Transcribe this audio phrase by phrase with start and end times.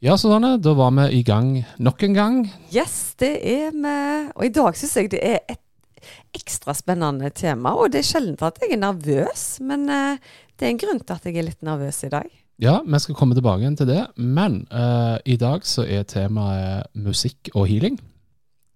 [0.00, 2.36] Ja, Susanne, da var vi i gang nok en gang.
[2.72, 3.96] Yes, det er vi.
[4.32, 7.74] Og i dag syns jeg det er et ekstra spennende tema.
[7.76, 10.16] Og det er sjelden at jeg er nervøs, men uh,
[10.56, 12.30] det er en grunn til at jeg er litt nervøs i dag.
[12.64, 14.06] Ja, vi skal komme tilbake igjen til det.
[14.16, 17.98] Men uh, i dag så er temaet musikk og healing.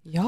[0.04, 0.26] Ja.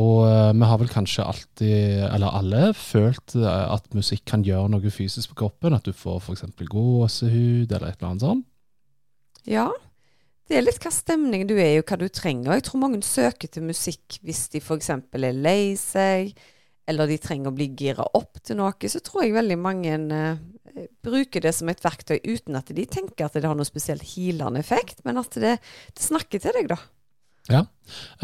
[0.00, 4.94] Og uh, vi har vel kanskje alltid, eller alle, følt at musikk kan gjøre noe
[4.96, 5.76] fysisk på kroppen.
[5.76, 6.48] At du får f.eks.
[6.72, 8.48] gåsehud eller et eller annet sånt.
[9.44, 9.68] Ja.
[10.48, 12.54] Det er litt hva stemning du er i, og hva du trenger.
[12.56, 14.88] Jeg tror mange søker til musikk hvis de f.eks.
[14.96, 16.32] er lei seg,
[16.88, 18.88] eller de trenger å bli gira opp til noe.
[18.88, 20.40] Så tror jeg veldig mange uh,
[21.04, 24.64] bruker det som et verktøy uten at de tenker at det har noen spesielt healende
[24.64, 25.58] effekt, men at det,
[25.92, 26.80] det snakker til deg, da.
[27.48, 27.62] Ja,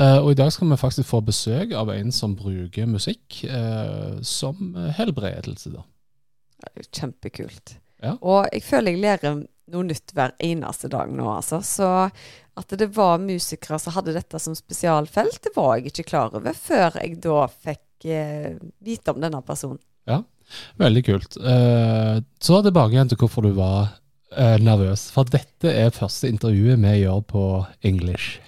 [0.01, 4.17] uh, og i dag skal vi faktisk få besøk av en som bruker musikk uh,
[4.25, 5.77] som helbredelse.
[5.77, 5.85] da.
[6.89, 7.77] Kjempekult.
[8.01, 8.17] Ja.
[8.21, 11.61] Og jeg føler jeg lærer noe nytt hver eneste dag nå, altså.
[11.65, 11.89] Så
[12.55, 16.55] at det var musikere som hadde dette som spesialfelt, det var jeg ikke klar over
[16.55, 19.81] før jeg da fikk eh, vite om denne personen.
[20.07, 20.21] Ja,
[20.81, 21.39] veldig kult.
[21.41, 23.95] Uh, så tilbake igjen til hvorfor du var
[24.37, 25.09] uh, nervøs.
[25.15, 27.47] For dette er første intervjuet vi gjør på
[27.83, 28.39] English.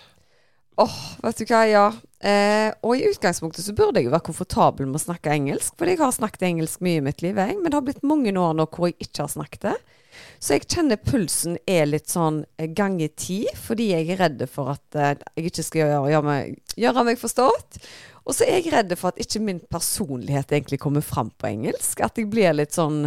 [0.76, 1.86] Åh, oh, vet du hva, ja.
[2.26, 5.86] Eh, og i utgangspunktet så burde jeg jo være komfortabel med å snakke engelsk, for
[5.86, 7.58] jeg har snakket engelsk mye i mitt liv, jeg.
[7.60, 9.76] Men det har blitt mange år nå hvor jeg ikke har snakket det.
[10.40, 14.74] Så jeg kjenner pulsen er litt sånn eh, ganger ti, fordi jeg er redd for
[14.74, 17.80] at eh, jeg ikke skal gjøre, gjøre, meg, gjøre meg forstått.
[18.26, 22.02] Og så er jeg redd for at ikke min personlighet egentlig kommer fram på engelsk.
[22.02, 23.04] At jeg blir litt sånn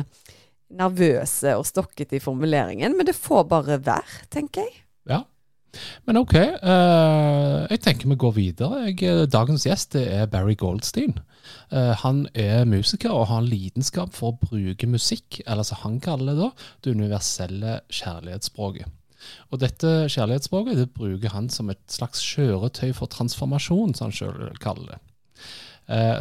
[0.69, 2.95] nervøse og stokkete i formuleringen.
[2.95, 4.85] Men det får bare være, tenker jeg.
[6.07, 6.35] Men OK.
[6.35, 8.83] Uh, jeg tenker vi går videre.
[8.89, 11.17] Jeg, dagens gjest er Barry Goldstein.
[11.71, 15.99] Uh, han er musiker og har en lidenskap for å bruke musikk, eller som han
[16.03, 16.49] kaller det da,
[16.83, 18.95] det universelle kjærlighetsspråket.
[19.51, 24.59] Og dette kjærlighetsspråket det bruker han som et slags kjøretøy for transformasjon, som han sjøl
[24.63, 25.01] kaller det.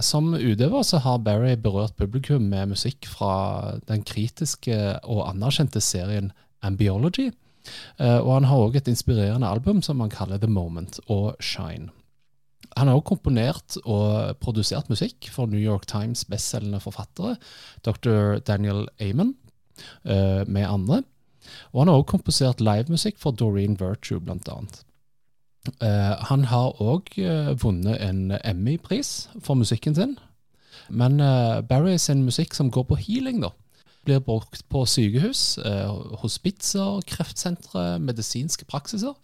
[0.03, 6.33] Som utøver har Barry berørt publikum med musikk fra den kritiske og anerkjente serien
[6.65, 7.29] Ambiology.
[8.01, 11.91] Uh, og han har òg et inspirerende album som han kaller The Moment og Shine.
[12.77, 17.37] Han har også komponert og produsert musikk for New York Times bestselgende forfattere,
[17.87, 18.39] dr.
[18.47, 19.34] Daniel Amon,
[20.05, 21.03] uh, med andre.
[21.73, 24.83] Og han har også komposert livemusikk for Doreen Virtue, blant annet.
[25.83, 27.11] Uh, han har òg
[27.62, 30.19] vunnet en Emmy-pris for musikken sin.
[30.89, 31.19] Men
[31.69, 33.50] Barry sin musikk som går på healing, da,
[34.09, 35.59] blir brukt på sykehus,
[36.25, 39.15] hospitser, kreftsentre, medisinske praksiser.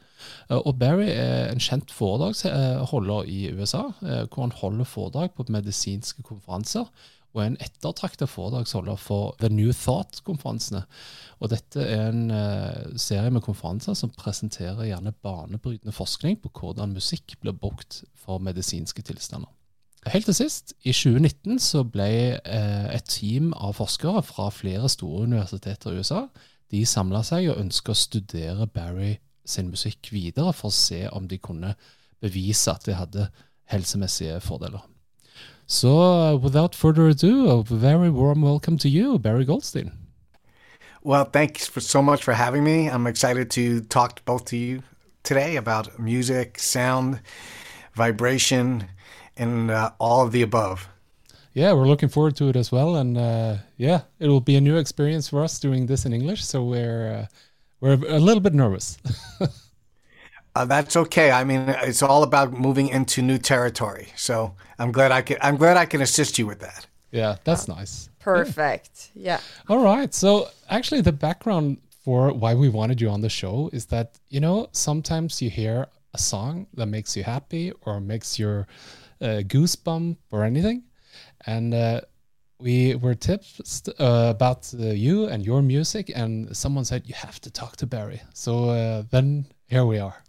[0.51, 5.47] Eh, og Barry er en kjent foredragsholder i USA, eh, hvor han holder foredrag på
[5.49, 6.89] medisinske konferanser.
[7.35, 10.85] Og er en ettertraktet foredragsholder for The New Thought-konferansene.
[11.43, 12.29] Og dette er en
[12.95, 19.03] serie med konferanser som presenterer gjerne banebrytende forskning på hvordan musikk blir brukt for medisinske
[19.03, 19.51] tilstander.
[20.13, 25.25] Helt til sist, i 2019 så ble uh, et team av forskere fra flere store
[25.25, 26.27] universiteter i USA
[26.75, 31.29] de samla seg og ønska å studere Barry sin musikk videre for å se om
[31.29, 31.75] de kunne
[32.25, 33.29] bevise at det hadde
[33.73, 34.83] helsemessige fordeler.
[35.67, 39.93] Så uh, without further ado, a very warm welcome to you, Barry Goldstein.
[41.03, 42.89] Well, thanks for so much for having me.
[42.89, 44.83] I'm excited to talk both to you
[45.23, 47.21] today about music, sound,
[47.95, 48.85] vibration,
[49.37, 50.89] and uh, all of the above.
[51.53, 54.61] Yeah, we're looking forward to it as well, and uh, yeah, it will be a
[54.61, 56.45] new experience for us doing this in English.
[56.45, 57.27] So we're uh,
[57.81, 58.99] we're a little bit nervous.
[60.57, 61.31] uh, that's okay.
[61.31, 64.09] I mean, it's all about moving into new territory.
[64.17, 65.39] So I'm glad I can.
[65.41, 66.87] I'm glad I can assist you with that.
[67.13, 68.11] Yeah, that's nice.
[68.19, 69.11] Perfect.
[69.15, 69.35] Yeah.
[69.35, 69.41] yeah.
[69.69, 70.13] All right.
[70.13, 74.41] So actually, the background for why we wanted you on the show is that you
[74.41, 78.67] know sometimes you hear a song that makes you happy or makes your
[79.25, 80.85] uh, goosebump or anything,
[81.47, 82.01] and uh,
[82.59, 87.41] we were tips uh, about uh, you and your music, and someone said you have
[87.41, 88.23] to talk to Barry.
[88.35, 90.23] So uh, then here we are.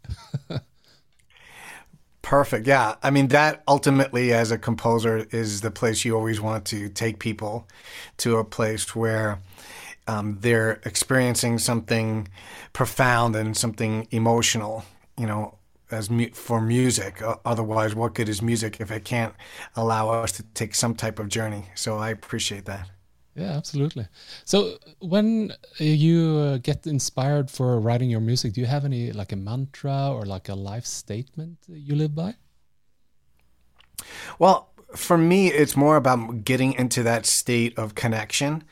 [2.22, 2.66] Perfect.
[2.66, 2.96] Yeah.
[3.04, 7.20] I mean, that ultimately, as a composer, is the place you always want to take
[7.20, 7.68] people
[8.18, 9.40] to a place where
[10.08, 12.28] um, they're experiencing something
[12.74, 14.84] profound and something emotional,
[15.18, 15.60] you know,
[15.92, 17.22] as mu- for music.
[17.22, 19.34] Uh, otherwise, what good is music if it can't
[19.76, 21.66] allow us to take some type of journey?
[21.76, 22.90] So I appreciate that.
[23.36, 24.08] Yeah, absolutely.
[24.46, 29.34] So when you uh, get inspired for writing your music, do you have any like
[29.34, 32.36] a mantra or like a life statement you live by?
[34.40, 38.64] Well, for me, it's more about getting into that state of connection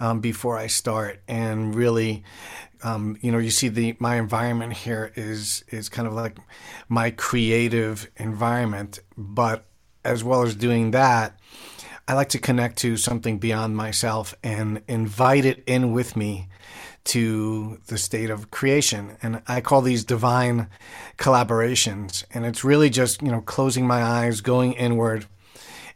[0.00, 2.24] um, before I start, and really,
[2.82, 6.38] um, you know, you see the my environment here is is kind of like
[6.88, 9.64] my creative environment, but
[10.04, 11.38] as well as doing that,
[12.06, 16.48] I like to connect to something beyond myself and invite it in with me
[17.04, 19.16] to the state of creation.
[19.22, 20.68] And I call these divine
[21.16, 22.24] collaborations.
[22.32, 25.26] And it's really just, you know, closing my eyes, going inward,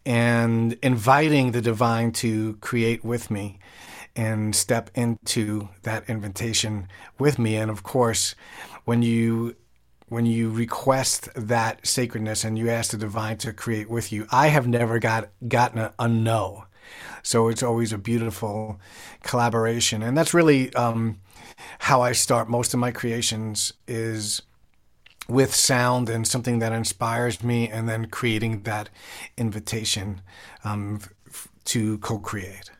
[0.04, 3.58] and inviting the divine to create with me
[4.14, 6.88] and step into that invitation
[7.18, 7.56] with me.
[7.56, 8.34] And of course,
[8.84, 9.56] when you
[10.08, 14.48] when you request that sacredness and you ask the divine to create with you, I
[14.48, 16.66] have never got gotten a, a no.
[17.22, 18.78] So it's always a beautiful
[19.22, 21.20] collaboration, and that's really um,
[21.78, 24.42] how I start most of my creations is
[25.28, 28.90] with sound and something that inspires me, and then creating that
[29.38, 30.20] invitation
[30.64, 31.00] um,
[31.64, 32.70] to co-create.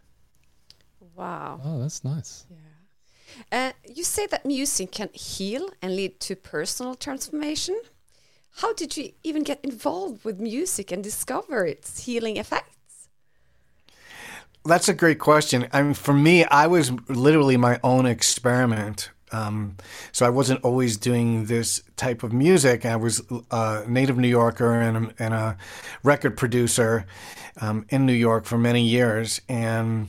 [1.22, 1.60] Wow.
[1.64, 2.46] Oh, that's nice.
[2.50, 3.68] Yeah.
[3.68, 7.80] Uh, you say that music can heal and lead to personal transformation.
[8.56, 13.08] How did you even get involved with music and discover its healing effects?
[14.64, 15.68] That's a great question.
[15.72, 19.10] I mean, for me, I was literally my own experiment.
[19.30, 19.76] Um,
[20.10, 22.84] so I wasn't always doing this type of music.
[22.84, 25.56] I was a native New Yorker and a, and a
[26.02, 27.06] record producer
[27.60, 30.08] um, in New York for many years, and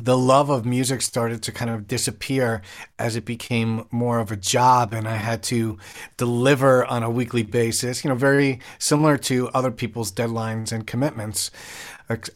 [0.00, 2.62] the love of music started to kind of disappear
[2.98, 5.76] as it became more of a job and I had to
[6.16, 11.50] deliver on a weekly basis, you know, very similar to other people's deadlines and commitments.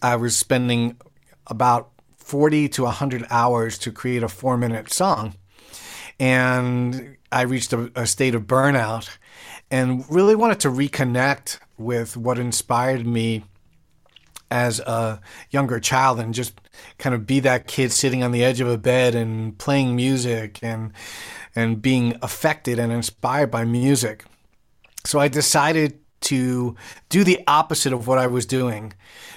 [0.02, 0.96] I was spending
[1.46, 5.34] about 40 to 100 hours to create a four minute song.
[6.18, 9.08] And I reached a, a state of burnout
[9.70, 13.44] and really wanted to reconnect with what inspired me
[14.52, 15.18] as a
[15.50, 16.60] younger child and just
[16.98, 20.58] kind of be that kid sitting on the edge of a bed and playing music
[20.62, 20.92] and
[21.56, 24.24] and being affected and inspired by music.
[25.04, 26.76] So I decided to
[27.08, 28.92] do the opposite of what I was doing.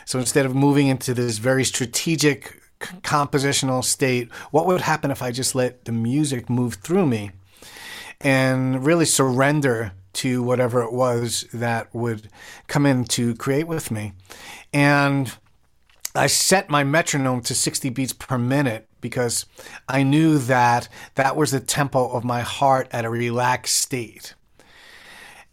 [0.05, 5.31] So instead of moving into this very strategic compositional state, what would happen if I
[5.31, 7.31] just let the music move through me
[8.21, 12.29] and really surrender to whatever it was that would
[12.67, 14.13] come in to create with me.
[14.73, 15.33] And
[16.15, 19.45] I set my metronome to 60 beats per minute because
[19.87, 24.33] I knew that that was the tempo of my heart at a relaxed state.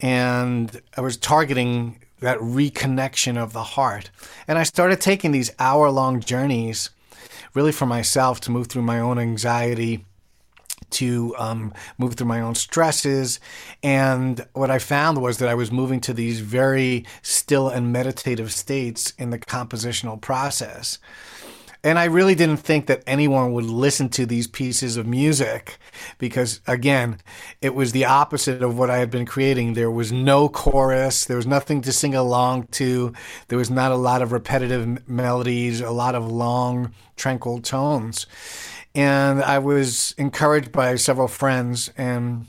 [0.01, 4.11] And I was targeting that reconnection of the heart.
[4.47, 6.91] And I started taking these hour long journeys
[7.55, 10.05] really for myself to move through my own anxiety
[10.93, 13.41] to um, move through my own stresses.
[13.83, 18.53] And what I found was that I was moving to these very still and meditative
[18.53, 20.99] states in the compositional process.
[21.85, 25.79] And I really didn't think that anyone would listen to these pieces of music
[26.19, 27.19] because, again,
[27.61, 29.75] it was the opposite of what I had been creating.
[29.75, 33.13] There was no chorus, there was nothing to sing along to,
[33.49, 38.27] there was not a lot of repetitive melodies, a lot of long, tranquil tones.
[38.95, 42.47] And I was encouraged by several friends and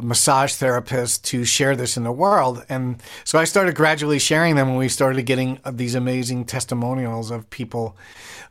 [0.00, 2.64] massage therapists to share this in the world.
[2.68, 7.48] And so I started gradually sharing them, and we started getting these amazing testimonials of
[7.50, 7.96] people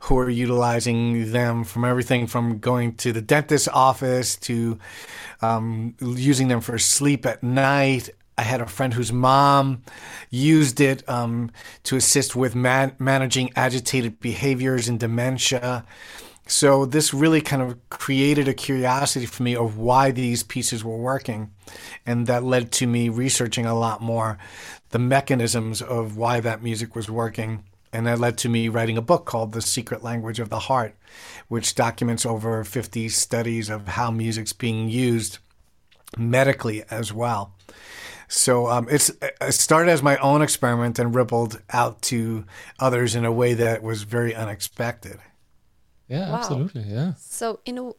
[0.00, 4.78] who are utilizing them from everything from going to the dentist's office to
[5.42, 8.10] um, using them for sleep at night.
[8.36, 9.82] I had a friend whose mom
[10.28, 11.50] used it um,
[11.84, 15.84] to assist with man- managing agitated behaviors and dementia.
[16.46, 20.96] So this really kind of created a curiosity for me of why these pieces were
[20.96, 21.50] working.
[22.04, 24.38] And that led to me researching a lot more
[24.90, 27.64] the mechanisms of why that music was working.
[27.92, 30.96] And that led to me writing a book called The Secret Language of the Heart,
[31.48, 35.38] which documents over 50 studies of how music's being used
[36.18, 37.54] medically as well.
[38.28, 42.44] So um, it's it started as my own experiment and rippled out to
[42.80, 45.20] others in a way that was very unexpected.
[46.08, 46.36] Yeah, wow.
[46.36, 46.82] absolutely.
[46.82, 47.14] Yeah.
[47.14, 47.96] So, you know,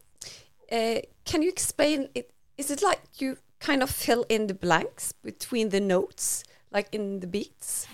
[0.72, 2.32] uh, can you explain it?
[2.58, 7.20] Is it like you kind of fill in the blanks between the notes, like in
[7.20, 7.88] the beats?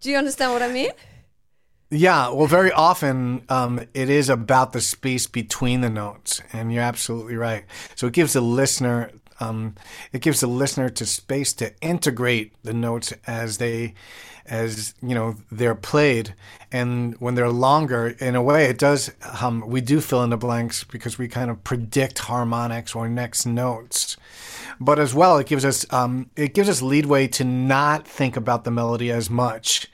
[0.00, 0.90] Do you understand what I mean?
[1.90, 6.82] Yeah, well, very often um, it is about the space between the notes, and you're
[6.82, 7.64] absolutely right.
[7.94, 9.74] So it gives the listener, um,
[10.12, 13.94] it gives the listener to space to integrate the notes as they,
[14.46, 16.34] as you know, they're played,
[16.72, 19.10] and when they're longer, in a way, it does.
[19.40, 23.46] Um, we do fill in the blanks because we kind of predict harmonics or next
[23.46, 24.16] notes,
[24.80, 28.64] but as well, it gives us um, it gives us leadway to not think about
[28.64, 29.88] the melody as much.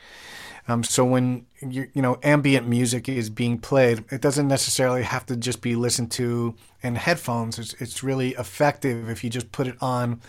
[0.68, 5.26] Um, so when you, you know ambient music is being played, it doesn't necessarily have
[5.26, 7.58] to just be listened to in headphones.
[7.58, 10.20] It's, it's really effective if you just put it on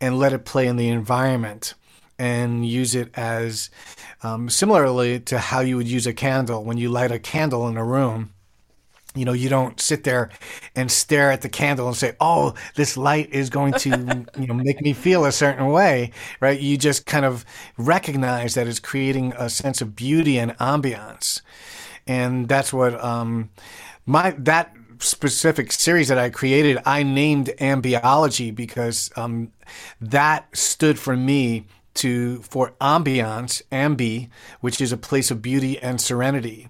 [0.00, 1.74] and let it play in the environment
[2.18, 3.68] and use it as
[4.22, 7.76] um, similarly to how you would use a candle when you light a candle in
[7.76, 8.32] a room
[9.16, 10.30] you know, you don't sit there
[10.74, 14.54] and stare at the candle and say, "Oh, this light is going to, you know,
[14.54, 16.60] make me feel a certain way," right?
[16.60, 17.44] You just kind of
[17.78, 21.40] recognize that it's creating a sense of beauty and ambiance,
[22.06, 23.50] and that's what um,
[24.06, 26.78] my that specific series that I created.
[26.84, 29.52] I named Ambiology because um,
[30.00, 34.28] that stood for me to for ambiance, ambi,
[34.60, 36.68] which is a place of beauty and serenity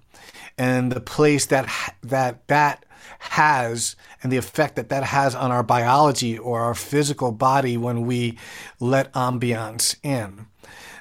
[0.59, 1.69] and the place that
[2.03, 2.85] that that
[3.19, 8.07] has and the effect that that has on our biology or our physical body when
[8.07, 8.39] we
[8.81, 10.47] let ambiance in.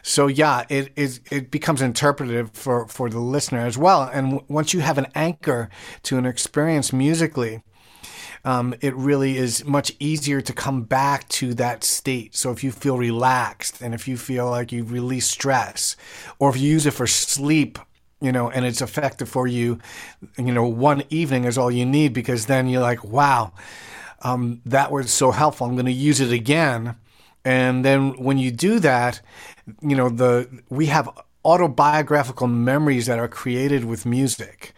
[0.01, 4.03] So yeah, it is it becomes interpretive for for the listener as well.
[4.03, 5.69] And w- once you have an anchor
[6.03, 7.63] to an experience musically,
[8.43, 12.35] um, it really is much easier to come back to that state.
[12.35, 15.95] So if you feel relaxed and if you feel like you've released stress,
[16.38, 17.79] or if you use it for sleep
[18.22, 19.79] you know, and it's effective for you,
[20.38, 23.51] you know, one evening is all you need because then you're like, wow,
[24.22, 25.67] um, that was so helpful.
[25.67, 26.95] I'm going to use it again.
[27.43, 29.22] And then when you do that,
[29.81, 31.10] you know, the we have
[31.43, 34.74] autobiographical memories that are created with music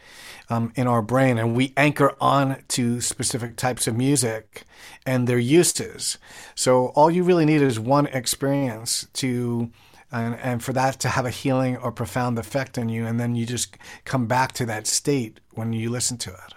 [0.50, 4.63] um, in our brain, and we anchor on to specific types of music
[5.06, 6.17] and their uses.
[6.56, 9.72] So all you really need is one experience to
[10.12, 13.36] and, and for that to have a healing or profound effect on you and then
[13.36, 16.54] you just come back to that state when you listen to it.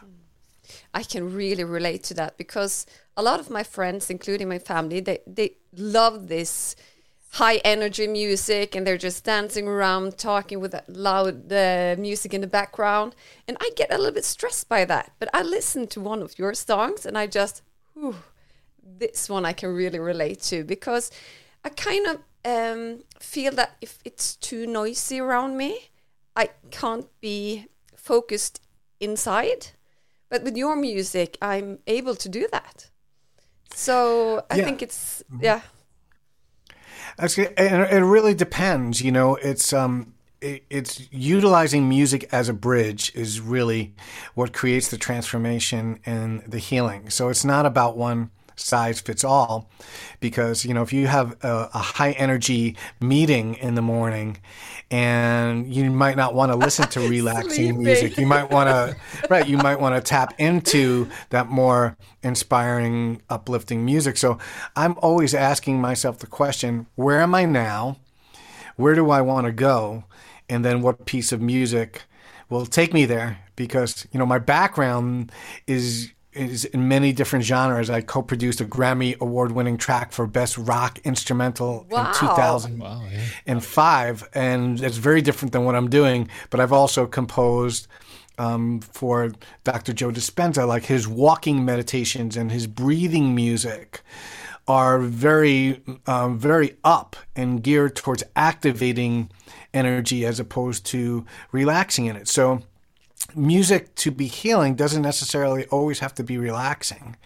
[0.94, 5.00] I can really relate to that because a lot of my friends including my family
[5.00, 6.76] they, they love this
[7.34, 12.40] high energy music and they're just dancing around talking with that loud uh, music in
[12.40, 13.14] the background.
[13.46, 16.38] And i get a little bit stressed by that but i listen to one of
[16.38, 17.62] your songs and i just
[17.94, 18.16] whew,
[18.82, 21.10] this one i can really relate to because
[21.64, 25.90] i kind of um, feel that if it's too noisy around me,
[26.36, 27.66] I can't be
[27.96, 28.60] focused
[28.98, 29.68] inside.
[30.28, 32.90] But with your music, I'm able to do that.
[33.74, 34.64] So I yeah.
[34.64, 35.44] think it's mm-hmm.
[35.44, 35.60] yeah.
[37.56, 39.02] and it really depends.
[39.02, 43.94] You know, it's um, it, it's utilizing music as a bridge is really
[44.34, 47.10] what creates the transformation and the healing.
[47.10, 49.70] So it's not about one size fits all
[50.20, 54.36] because you know if you have a, a, high energy meeting in the morning
[54.90, 58.96] and you might not want to listen to relaxing music you might want to
[59.28, 64.16] right you might want to tap into that more inspiring uplifting music.
[64.16, 64.38] So
[64.76, 67.98] i'm always asking myself the question where am i now?
[68.76, 70.04] Where do i want to go?
[70.48, 72.02] And then what piece of music
[72.48, 73.38] will take me there?
[73.56, 75.32] Because you know my background
[75.66, 77.90] is is in many different genres.
[77.90, 82.08] I co-produced a Grammy award-winning track for Best Rock Instrumental wow.
[82.08, 84.40] in 2005, wow, yeah.
[84.40, 86.28] and it's very different than what I'm doing.
[86.50, 87.88] But I've also composed
[88.38, 89.32] um, for
[89.64, 89.92] Dr.
[89.92, 94.00] Joe Dispenza, like his walking meditations and his breathing music
[94.66, 99.30] are very, um, very up and geared towards activating
[99.74, 102.28] energy as opposed to relaxing in it.
[102.28, 102.62] So
[103.36, 107.16] music to be healing doesn't necessarily always have to be relaxing.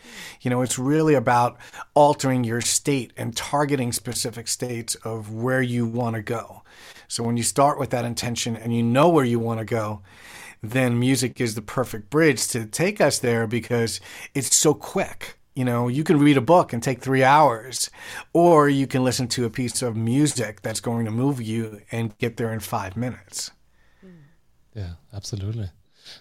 [0.40, 1.56] You know, it's really about
[1.94, 6.62] altering your state and targeting specific states of where you want to go.
[7.08, 10.02] So when you start with that intention and you know where you want to go,
[10.62, 14.00] then music is the perfect bridge to take us there because
[14.34, 15.38] it's so quick.
[15.54, 17.90] You know, you can read a book and take three hours,
[18.32, 22.16] or you can listen to a piece of music that's going to move you and
[22.18, 23.52] get there in five minutes.
[24.75, 25.70] Yeah, absolutely.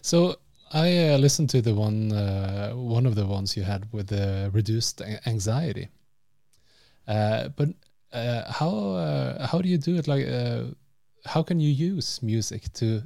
[0.02, 0.38] So
[0.72, 4.50] I uh, listened to the one uh, one of the ones you had with the
[4.54, 5.90] reduced anxiety.
[7.08, 7.70] Uh, but
[8.12, 10.08] uh, how uh, how do you do it?
[10.08, 10.28] Like,
[11.26, 13.04] how can you use music to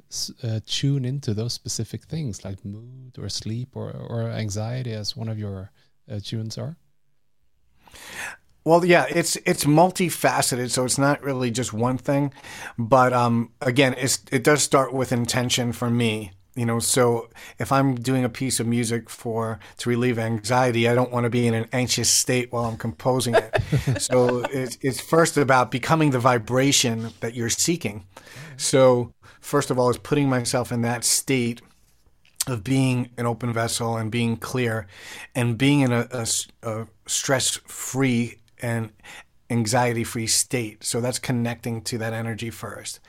[0.66, 5.38] tune into those specific things, like mood or sleep or or anxiety, as one of
[5.38, 5.72] your
[6.24, 6.78] tunes are?
[8.64, 12.34] Well, yeah, it's it's multifaceted, so it's not really just one thing.
[12.78, 16.32] But um, again, it's it does start with intention for me.
[16.58, 20.96] You know, so if I'm doing a piece of music for to relieve anxiety, I
[20.96, 23.62] don't want to be in an anxious state while I'm composing it.
[24.02, 28.06] so it's it's first about becoming the vibration that you're seeking.
[28.58, 31.62] So first of all, is putting myself in that state
[32.48, 34.88] of being an open vessel and being clear
[35.36, 36.28] and being in a, a,
[36.64, 38.92] a stress free and
[39.50, 40.84] anxiety free state.
[40.84, 43.00] So that's connecting to that energy first.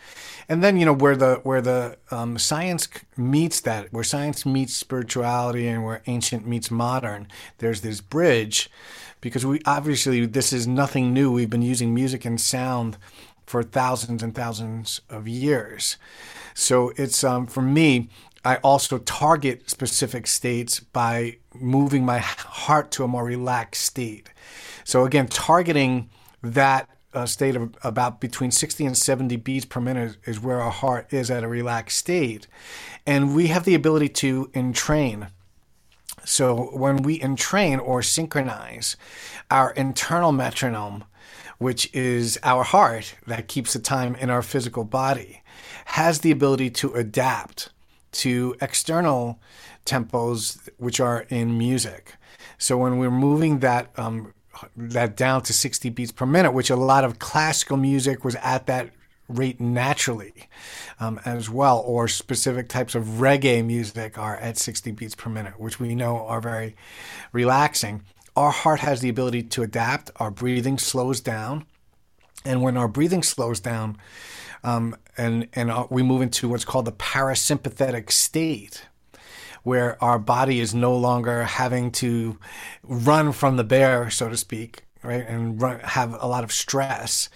[0.48, 4.74] And then, you know, where the, where the um, science meets that, where science meets
[4.74, 7.28] spirituality and where ancient meets modern,
[7.58, 8.70] there's this bridge
[9.20, 11.32] because we obviously, this is nothing new.
[11.32, 12.96] We've been using music and sound
[13.46, 15.96] for thousands and thousands of years.
[16.54, 18.10] So it's, um, for me,
[18.44, 24.30] I also target specific states by moving my heart to a more relaxed state.
[24.84, 26.08] So again, targeting
[26.42, 30.70] that uh, state of about between 60 and 70 beats per minute is where our
[30.70, 32.46] heart is at a relaxed state.
[33.06, 35.28] And we have the ability to entrain.
[36.24, 38.96] So when we entrain or synchronize
[39.50, 41.04] our internal metronome,
[41.58, 45.42] which is our heart that keeps the time in our physical body,
[45.86, 47.70] has the ability to adapt
[48.12, 49.40] to external
[49.86, 52.14] tempos, which are in music.
[52.58, 54.34] So when we're moving that um,
[54.76, 58.66] that down to 60 beats per minute, which a lot of classical music was at
[58.66, 58.90] that
[59.28, 60.48] rate naturally
[61.00, 65.60] um, as well, or specific types of reggae music are at 60 beats per minute,
[65.60, 66.74] which we know are very
[67.32, 68.02] relaxing.
[68.36, 71.66] Our heart has the ability to adapt, our breathing slows down.
[72.44, 73.98] And when our breathing slows down,
[74.64, 78.86] um, and and uh, we move into what's called the parasympathetic state,
[79.62, 82.38] where our body is no longer having to
[82.82, 87.28] run from the bear, so to speak, right, and run, have a lot of stress,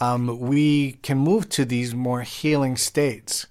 [0.00, 3.46] um, we can move to these more healing states.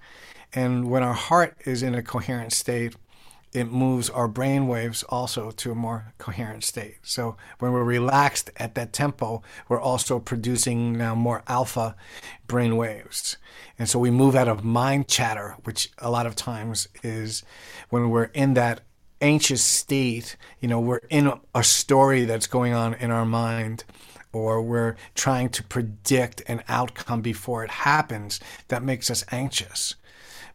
[0.53, 2.95] And when our heart is in a coherent state,
[3.53, 6.97] it moves our brain waves also to a more coherent state.
[7.03, 11.95] So when we're relaxed at that tempo, we're also producing now more alpha
[12.47, 13.37] brain waves.
[13.77, 17.43] And so we move out of mind chatter, which a lot of times is
[17.89, 18.81] when we're in that
[19.19, 23.83] anxious state, you know, we're in a story that's going on in our mind
[24.33, 29.95] or we're trying to predict an outcome before it happens that makes us anxious.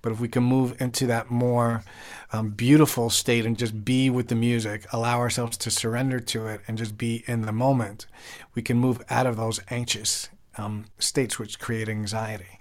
[0.02, 1.84] But if we can move into that more
[2.32, 6.60] um, beautiful state and just be with the music, allow ourselves to surrender to it
[6.66, 8.06] and just be in the moment,
[8.54, 10.28] we can move out of those anxious
[10.58, 12.60] um, states which create anxiety.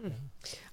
[0.00, 0.08] Hmm.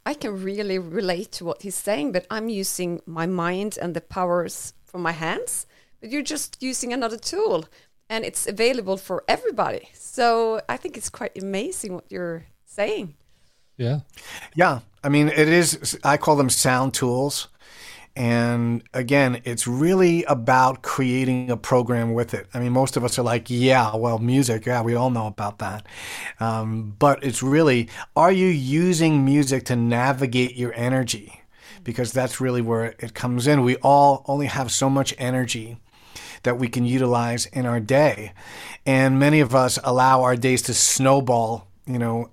[0.06, 4.02] I can really relate to what he's saying, but I'm using my mind and the
[4.02, 5.68] powers from my hands.
[6.00, 7.66] But you're just using another tool
[8.10, 9.90] and it's available for everybody.
[9.94, 13.16] So I think it's quite amazing what you're saying.
[13.82, 14.00] Yeah.
[14.56, 14.80] Yeah.
[15.04, 17.48] I mean, it is, I call them sound tools.
[18.16, 22.48] And again, it's really about creating a program with it.
[22.54, 25.60] I mean, most of us are like, yeah, well, music, yeah, we all know about
[25.60, 25.88] that.
[26.40, 31.42] Um, but it's really, are you using music to navigate your energy?
[31.84, 33.64] Because that's really where it comes in.
[33.64, 35.78] We all only have so much energy
[36.44, 38.34] that we can utilize in our day.
[38.86, 42.30] And many of us allow our days to snowball, you know,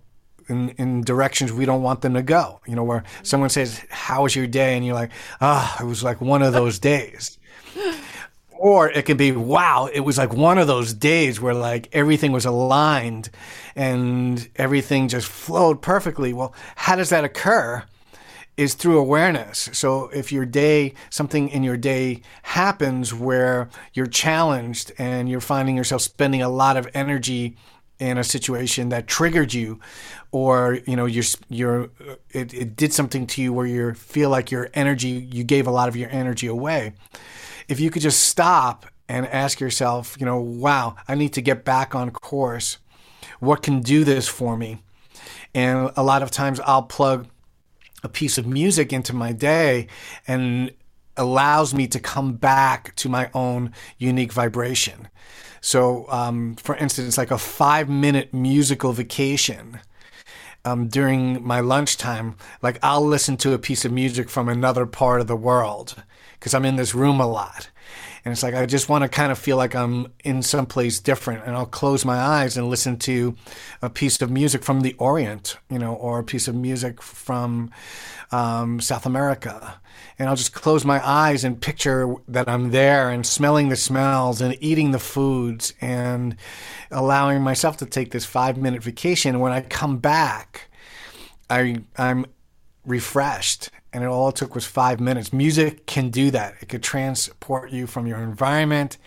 [0.49, 2.61] in, in directions we don't want them to go.
[2.67, 4.77] You know, where someone says, How was your day?
[4.77, 7.39] And you're like, Ah, oh, it was like one of those days.
[8.51, 12.33] or it can be, Wow, it was like one of those days where like everything
[12.33, 13.31] was aligned
[13.77, 16.33] and everything just flowed perfectly.
[16.33, 17.85] Well, how does that occur?
[18.57, 19.69] Is through awareness.
[19.73, 25.77] So if your day, something in your day happens where you're challenged and you're finding
[25.77, 27.57] yourself spending a lot of energy
[27.99, 29.81] in a situation that triggered you
[30.31, 31.91] or you know you're you're
[32.31, 35.71] it, it did something to you where you feel like your energy you gave a
[35.71, 36.93] lot of your energy away.
[37.69, 41.65] If you could just stop and ask yourself you know wow i need to get
[41.65, 42.79] back on course.
[43.41, 44.83] What can do this for me?
[45.55, 47.27] And a lot of times i'll plug
[48.03, 49.89] a piece of music into my day
[50.27, 50.73] and
[51.17, 55.09] allows me to come back to my own unique vibration.
[55.61, 59.81] So, um, for instance, like a five minute musical vacation
[60.65, 65.21] um, during my lunchtime, like I'll listen to a piece of music from another part
[65.21, 66.03] of the world
[66.39, 67.71] because I'm in this room a lot.
[68.29, 71.01] And it's like I just want to kind of feel like I'm in some place
[71.01, 73.35] different, and I'll close my eyes and listen to
[73.81, 77.71] a piece of music from the Orient, you know, or a piece of music from
[78.31, 79.81] um, South America,
[80.19, 84.43] and I'll just close my eyes and picture that I'm there and smelling the smells
[84.43, 86.37] and eating the foods and
[86.91, 89.41] allowing myself to take this five minute vacation.
[89.41, 90.69] When I come back,
[91.49, 92.27] I I'm
[92.85, 95.33] refreshed and it all took was five minutes.
[95.33, 96.55] Music can do that.
[96.61, 98.99] It could transport you from your environment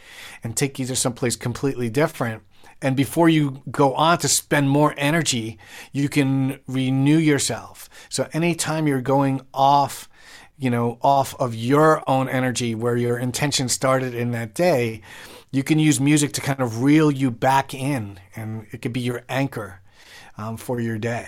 [0.43, 2.43] and take you to someplace completely different.
[2.81, 5.59] And before you go on to spend more energy,
[5.91, 7.87] you can renew yourself.
[8.09, 10.09] So anytime you're going off,
[10.57, 15.01] you know, off of your own energy where your intention started in that day,
[15.51, 19.01] you can use music to kind of reel you back in and it could be
[19.01, 19.81] your anchor
[20.37, 21.27] um, for your day.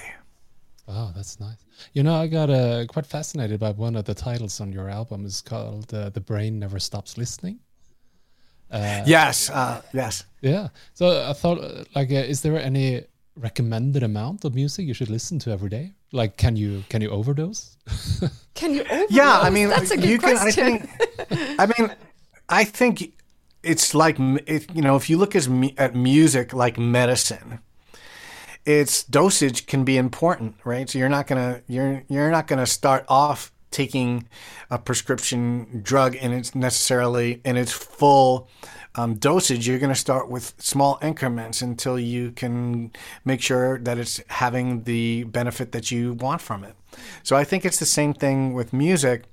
[0.88, 1.63] Oh, that's nice.
[1.94, 5.26] You know, I got uh, quite fascinated by one of the titles on your album.
[5.26, 7.60] It's called uh, "The Brain Never Stops Listening."
[8.72, 10.24] Uh, yes, uh, yes.
[10.42, 10.70] Yeah.
[10.94, 13.04] So I thought, uh, like, uh, is there any
[13.36, 15.92] recommended amount of music you should listen to every day?
[16.12, 17.78] Like, can you can you overdose?
[18.56, 19.12] can you overdose?
[19.12, 20.80] Yeah, I mean, that's a good you question.
[20.80, 20.90] can.
[21.30, 21.60] I think.
[21.60, 21.96] I mean,
[22.50, 23.14] I think
[23.64, 27.60] it's like it, you know, if you look as at music like medicine
[28.66, 30.90] its dosage can be important, right?
[30.90, 34.28] So you're not gonna you're you're not gonna start off taking
[34.70, 38.48] a prescription drug and it's necessarily in its full
[38.96, 39.68] um, dosage.
[39.68, 42.92] You're gonna start with small increments until you can
[43.26, 46.76] make sure that it's having the benefit that you want from it.
[47.24, 49.26] So I think it's the same thing with music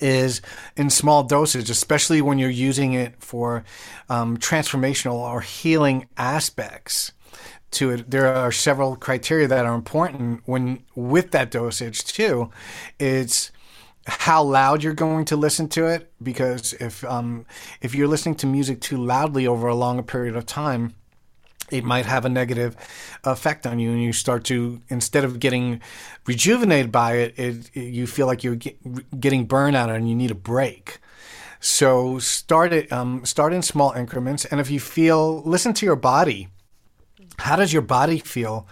[0.00, 0.40] is
[0.76, 3.64] in small dosage, especially when you're using it for
[4.08, 7.12] um, transformational or healing aspects
[7.72, 8.10] to it.
[8.10, 12.50] There are several criteria that are important when with that dosage too.
[12.98, 13.50] It's
[14.06, 17.46] how loud you're going to listen to it because if um,
[17.80, 20.94] if you're listening to music too loudly over a longer period of time
[21.70, 22.76] it might have a negative
[23.24, 25.80] effect on you and you start to instead of getting
[26.26, 30.30] rejuvenated by it, it, it you feel like you're get, getting burnout and you need
[30.30, 30.98] a break
[31.60, 35.96] so start it um, start in small increments and if you feel listen to your
[35.96, 36.48] body
[37.40, 38.66] how does your body feel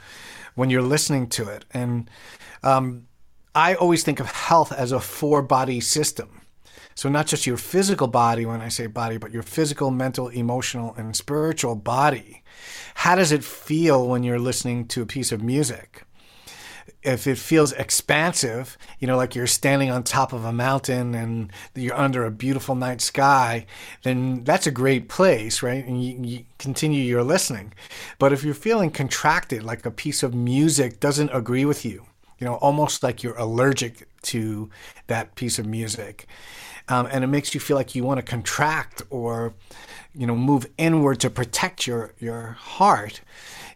[0.55, 1.65] when you're listening to it?
[1.73, 2.11] And
[2.63, 3.07] um,
[3.55, 6.43] I always think of health as a four body system.
[6.95, 10.95] So, not just your physical body, when I say body, but your physical, mental, emotional,
[10.97, 12.43] and spiritual body.
[12.97, 16.03] How does it feel when you're listening to a piece of music?
[17.03, 21.53] If it feels expansive, you know, like you're standing on top of a mountain and
[21.75, 23.67] you're under a beautiful night sky,
[24.03, 25.85] then that's a great place, right?
[25.85, 27.73] And you, you, continue your listening.
[28.19, 32.05] But if you're feeling contracted, like a piece of music doesn't agree with you,
[32.39, 34.69] you know, almost like you're allergic to
[35.07, 36.27] that piece of music,
[36.89, 39.55] um, and it makes you feel like you want to contract or,
[40.15, 43.21] you know, move inward to protect your your heart,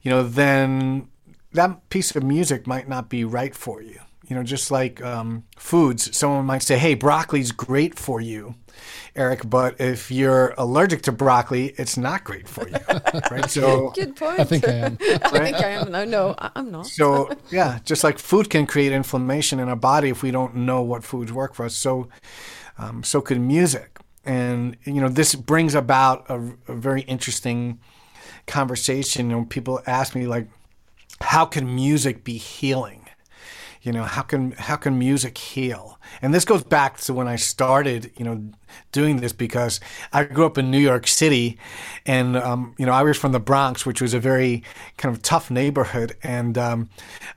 [0.02, 1.08] you know, then
[1.52, 4.00] that piece of music might not be right for you.
[4.28, 8.54] You know, just like um, foods, someone might say, "Hey, broccoli's great for you."
[9.14, 12.76] Eric, but if you're allergic to broccoli, it's not great for you,
[13.30, 13.50] right?
[13.50, 14.40] So good point.
[14.40, 14.96] I think I am.
[15.00, 15.22] Right?
[15.34, 15.92] I think I am.
[15.92, 16.86] No, no, I'm not.
[16.86, 20.80] So yeah, just like food can create inflammation in our body if we don't know
[20.82, 22.08] what foods work for us, so
[22.78, 27.80] um, so could music, and you know this brings about a, a very interesting
[28.46, 29.30] conversation.
[29.30, 30.48] You know, people ask me like
[31.22, 33.08] how can music be healing?
[33.82, 35.98] You know, how can how can music heal?
[36.20, 38.40] And this goes back to when I started, you know,
[38.92, 39.80] doing this because
[40.12, 41.58] I grew up in New York City,
[42.06, 44.62] and um, you know, I was from the Bronx, which was a very
[44.98, 46.90] kind of tough neighborhood, and um,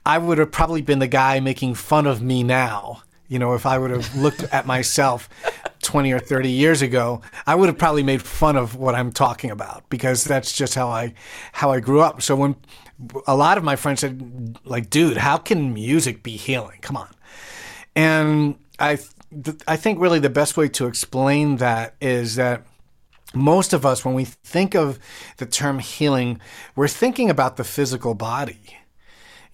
[0.04, 3.02] I would have probably been the guy making fun of me now.
[3.28, 5.28] You know, if I would have looked at myself
[5.82, 9.50] 20 or 30 years ago, I would have probably made fun of what I'm talking
[9.50, 11.14] about because that's just how I
[11.52, 12.22] how I grew up.
[12.22, 12.54] So when
[13.26, 16.78] a lot of my friends said, like, dude, how can music be healing?
[16.80, 17.14] Come on.
[17.94, 22.66] And I, th- I think really the best way to explain that is that
[23.34, 24.98] most of us, when we think of
[25.36, 26.40] the term healing,
[26.74, 28.78] we're thinking about the physical body.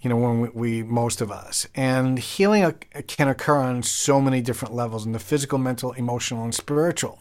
[0.01, 2.73] You know, when we, we most of us, and healing uh,
[3.07, 7.21] can occur on so many different levels in the physical, mental, emotional, and spiritual.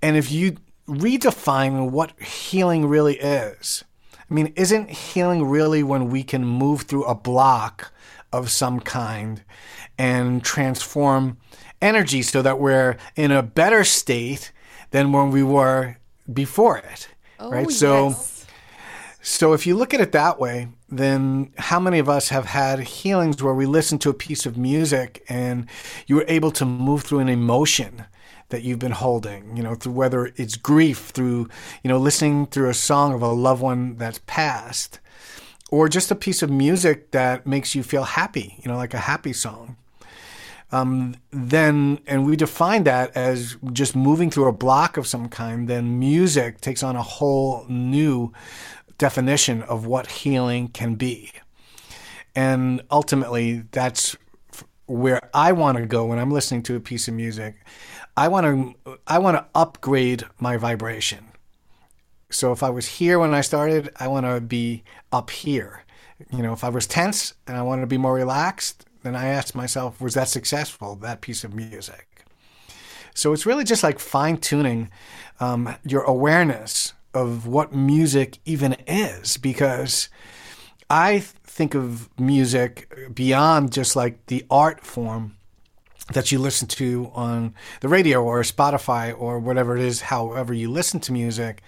[0.00, 0.56] And if you
[0.88, 3.82] redefine what healing really is,
[4.30, 7.92] I mean, isn't healing really when we can move through a block
[8.32, 9.42] of some kind
[9.98, 11.38] and transform
[11.80, 14.52] energy so that we're in a better state
[14.90, 15.96] than when we were
[16.32, 17.08] before it?
[17.38, 17.70] Oh, right?
[17.70, 18.35] So yes.
[19.28, 22.78] So if you look at it that way, then how many of us have had
[22.78, 25.66] healings where we listened to a piece of music and
[26.06, 28.04] you were able to move through an emotion
[28.50, 31.48] that you've been holding, you know, through whether it's grief, through,
[31.82, 35.00] you know, listening through a song of a loved one that's passed,
[35.72, 38.98] or just a piece of music that makes you feel happy, you know, like a
[38.98, 39.76] happy song.
[40.70, 45.66] Um, then, and we define that as just moving through a block of some kind,
[45.66, 48.32] then music takes on a whole new
[48.98, 51.32] definition of what healing can be.
[52.34, 54.16] And ultimately, that's
[54.86, 57.56] where I want to go when I'm listening to a piece of music.
[58.16, 58.46] I want
[58.84, 61.26] to I want to upgrade my vibration.
[62.30, 64.82] So if I was here when I started, I want to be
[65.12, 65.84] up here.
[66.32, 69.26] You know, if I was tense and I wanted to be more relaxed, then I
[69.26, 72.24] asked myself, was that successful, that piece of music?
[73.14, 74.90] So it's really just like fine tuning
[75.40, 80.08] um, your awareness of what music even is, because
[80.88, 85.36] I think of music beyond just like the art form
[86.12, 90.70] that you listen to on the radio or Spotify or whatever it is, however you
[90.70, 91.62] listen to music.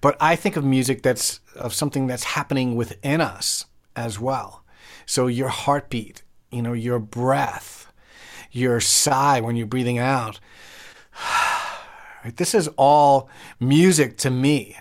[0.00, 4.64] But I think of music that's of something that's happening within us as well.
[5.04, 7.92] So your heartbeat, you know, your breath,
[8.50, 10.40] your sigh when you're breathing out.
[12.34, 13.30] This is all
[13.60, 14.76] music to me.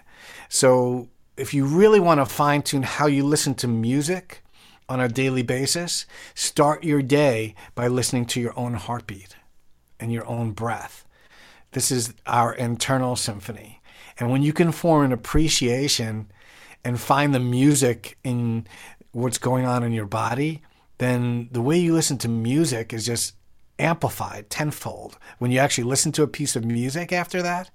[0.50, 4.42] So if you really want to fine tune how you listen to music
[4.88, 9.36] on a daily basis, start your day by listening to your own heartbeat
[10.00, 11.06] and your own breath.
[11.72, 13.82] This is our internal symphony.
[14.18, 16.32] And when you can form an appreciation
[16.84, 18.68] and find the music in
[19.12, 20.62] what's going on in your body,
[21.00, 23.36] then the way you listen to music is just
[23.78, 25.18] amplified tenfold.
[25.40, 27.72] When you actually listen to a piece of music after that,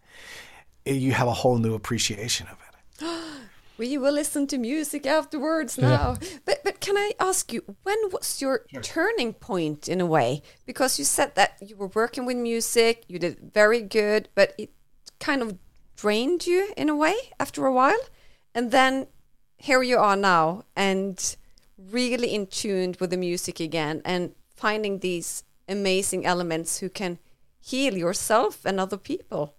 [0.84, 2.70] you have a whole new appreciation of it.
[3.78, 6.16] we will listen to music afterwards now.
[6.20, 6.28] Yeah.
[6.44, 8.82] But but can I ask you, when was your sure.
[8.82, 10.42] turning point in a way?
[10.66, 14.70] Because you said that you were working with music, you did very good, but it
[15.18, 15.58] kind of
[15.96, 18.00] drained you in a way after a while.
[18.54, 19.06] And then
[19.56, 21.36] here you are now and
[21.90, 27.18] really in tune with the music again and finding these amazing elements who can
[27.60, 29.54] heal yourself and other people.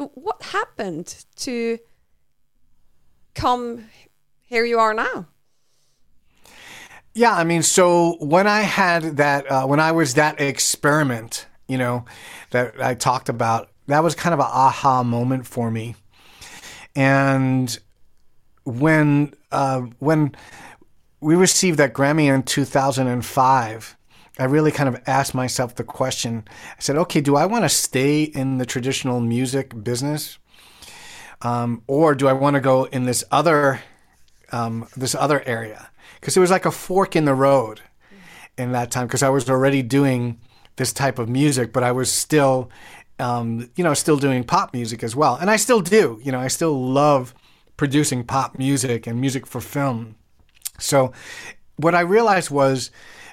[0.00, 1.78] So, what happened to
[3.34, 3.84] come
[4.40, 5.26] here you are now?
[7.12, 11.76] Yeah, I mean, so when I had that, uh, when I was that experiment, you
[11.76, 12.06] know,
[12.50, 15.96] that I talked about, that was kind of an aha moment for me.
[16.96, 17.78] And
[18.64, 20.34] when uh, when
[21.20, 23.96] we received that Grammy in 2005,
[24.40, 26.44] I really kind of asked myself the question.
[26.70, 30.38] I said, okay, do I want to stay in the traditional music business?
[31.42, 33.82] Um, or do I want to go in this other
[34.50, 35.90] um, this other area?
[36.18, 37.82] Because it was like a fork in the road
[38.56, 39.06] in that time.
[39.06, 40.40] Because I was already doing
[40.76, 42.70] this type of music, but I was still,
[43.18, 46.18] um, you know, still doing pop music as well, and I still do.
[46.22, 47.34] You know, I still love
[47.76, 50.16] producing pop music and music for film.
[50.78, 51.12] So,
[51.76, 52.90] what I realized was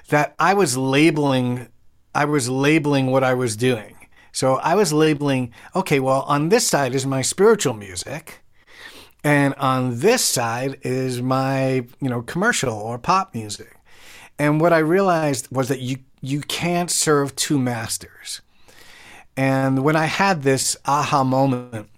[0.08, 1.68] that I was labeling
[2.14, 3.94] I was labeling what I was doing.
[4.32, 8.40] So I was labeling, okay, well, on this side is my spiritual music,
[9.22, 13.76] and on this side is my, you know, commercial or pop music.
[14.38, 18.40] And what I realized was that you you can't serve two masters.
[19.36, 21.88] And when I had this aha moment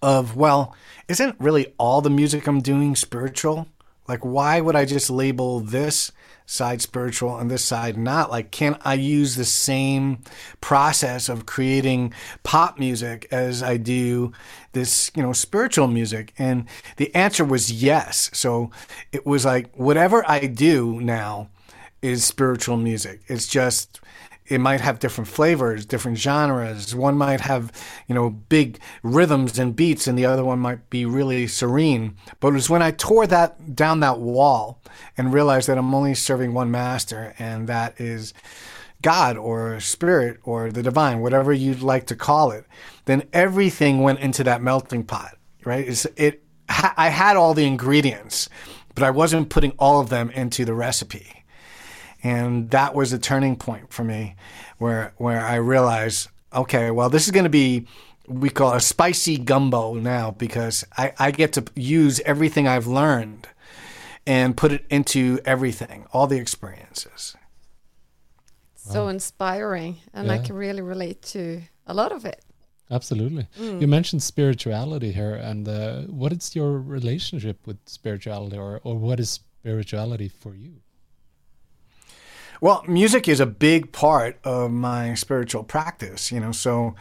[0.00, 0.76] of, well,
[1.08, 3.66] isn't really all the music I'm doing spiritual?
[4.06, 6.12] Like, why would I just label this
[6.46, 8.30] side spiritual and this side not?
[8.30, 10.18] Like, can I use the same
[10.60, 14.32] process of creating pop music as I do
[14.72, 16.34] this, you know, spiritual music?
[16.38, 18.30] And the answer was yes.
[18.32, 18.70] So
[19.12, 21.48] it was like, whatever I do now
[22.02, 23.20] is spiritual music.
[23.28, 24.00] It's just
[24.52, 26.94] it might have different flavors, different genres.
[26.94, 27.72] One might have,
[28.06, 32.16] you know, big rhythms and beats, and the other one might be really serene.
[32.38, 34.82] But it was when I tore that down that wall
[35.16, 38.34] and realized that I'm only serving one master, and that is
[39.00, 42.66] God or spirit or the divine, whatever you'd like to call it.
[43.06, 45.88] Then everything went into that melting pot, right?
[45.88, 48.48] It's, it, I had all the ingredients,
[48.94, 51.41] but I wasn't putting all of them into the recipe.
[52.22, 54.36] And that was a turning point for me
[54.78, 57.86] where where I realized, okay, well this is gonna be
[58.28, 63.48] we call a spicy gumbo now because I, I get to use everything I've learned
[64.26, 67.36] and put it into everything, all the experiences.
[68.74, 69.10] So wow.
[69.10, 70.34] inspiring, and yeah.
[70.34, 72.44] I can really relate to a lot of it.
[72.90, 73.46] Absolutely.
[73.58, 73.80] Mm.
[73.80, 79.18] You mentioned spirituality here, and uh, what is your relationship with spirituality, or, or what
[79.18, 80.74] is spirituality for you?
[82.62, 86.52] Well, music is a big part of my spiritual practice, you know.
[86.52, 86.94] So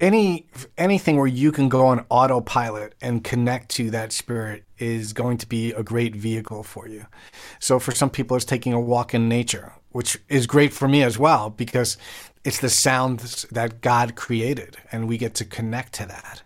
[0.00, 0.46] any
[0.78, 5.48] anything where you can go on autopilot and connect to that spirit is going to
[5.48, 7.06] be a great vehicle for you.
[7.58, 11.02] So for some people, it's taking a walk in nature, which is great for me
[11.02, 11.96] as well because
[12.44, 16.42] it's the sounds that God created, and we get to connect to that.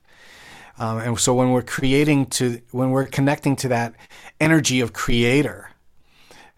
[0.79, 3.97] Um, and so when we're creating to when we're connecting to that
[4.41, 5.70] energy of creator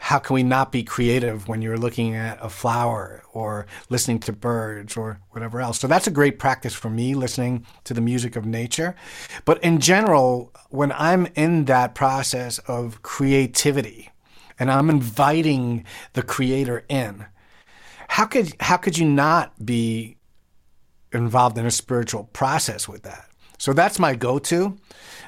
[0.03, 4.33] how can we not be creative when you're looking at a flower or listening to
[4.33, 5.79] birds or whatever else?
[5.79, 8.97] So that's a great practice for me, listening to the music of nature.
[9.45, 14.11] But in general, when I'm in that process of creativity
[14.59, 15.85] and I'm inviting
[16.15, 17.25] the creator in,
[18.09, 20.17] how could how could you not be
[21.13, 23.29] involved in a spiritual process with that?
[23.57, 24.77] So that's my go-to,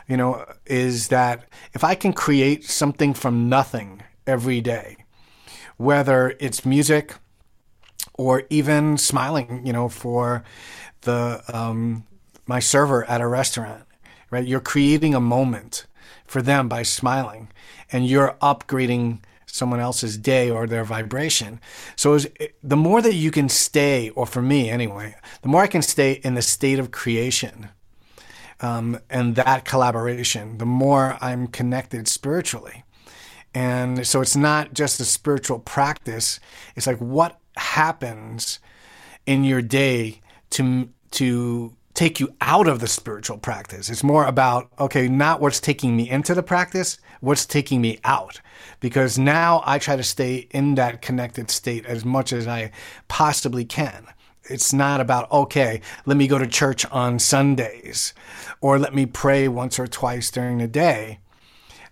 [0.09, 4.97] you know, is that if I can create something from nothing every day,
[5.77, 7.15] whether it's music
[8.15, 10.45] or even smiling, you know, for
[11.03, 12.05] the um,
[12.47, 13.85] my server at a restaurant,
[14.31, 14.47] right?
[14.47, 15.87] You're creating a moment
[16.27, 17.51] for them by smiling,
[17.91, 21.61] and you're upgrading someone else's day or their vibration.
[21.97, 22.19] So
[22.63, 26.21] the more that you can stay, or for me anyway, the more I can stay
[26.25, 27.69] in the state of creation
[28.61, 32.84] um, and that collaboration, the more I'm connected spiritually.
[33.55, 36.41] And so it's not just a spiritual practice.
[36.75, 38.59] It's like what happens
[39.27, 43.89] in your day to to take you out of the spiritual practice.
[43.89, 48.41] It's more about okay, not what's taking me into the practice, what's taking me out.
[48.81, 52.73] Because now I try to stay in that connected state as much as I
[53.09, 54.07] possibly can.
[54.51, 58.13] It's not about, okay, let me go to church on Sundays
[58.61, 61.19] or let me pray once or twice during the day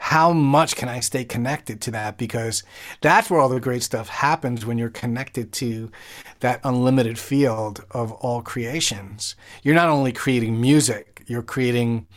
[0.03, 2.19] how much can I stay connected to that?
[2.19, 2.65] Because
[3.03, 5.93] that's where all the great stuff happens when you're connected to
[6.41, 9.37] that unlimited field of all creations.
[9.63, 12.09] You're not only creating music, you're creating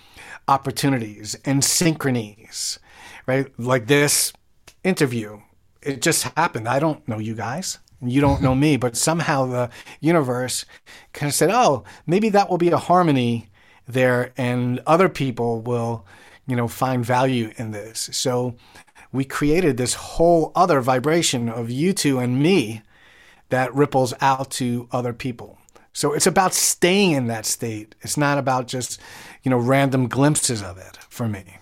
[0.47, 2.79] opportunities and synchronies,
[3.27, 3.47] right?
[3.59, 4.33] Like this
[4.83, 5.41] interview.
[5.83, 6.67] It just happened.
[6.67, 7.77] I don't know you guys.
[8.01, 9.69] You don't know me, but somehow the
[10.01, 10.65] universe
[11.13, 13.51] kind of said, oh, maybe that will be a harmony
[13.87, 16.03] there, and other people will
[16.47, 18.09] you know, find value in this.
[18.11, 18.55] So
[19.11, 22.81] we created this whole other vibration of you two and me
[23.49, 25.57] that ripples out to other people.
[25.93, 27.95] So it's about staying in that state.
[28.01, 28.99] It's not about just,
[29.43, 31.57] you know, random glimpses of it for me.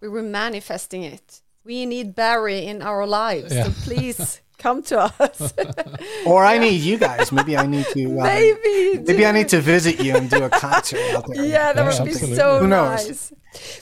[0.00, 1.42] We were manifesting it.
[1.64, 3.54] We need Barry in our lives.
[3.54, 3.64] Yeah.
[3.64, 5.54] So please come to us.
[6.26, 7.32] or I need you guys.
[7.32, 8.20] Maybe I need to.
[8.20, 9.02] Uh, maybe.
[9.06, 11.44] Maybe I need to visit you and do a concert out there.
[11.44, 13.06] Yeah, that would be so Who knows?
[13.06, 13.32] nice.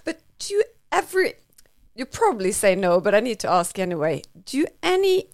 [0.04, 0.62] But do you
[0.92, 1.28] ever?
[1.94, 4.22] You probably say no, but I need to ask anyway.
[4.44, 5.30] Do you any?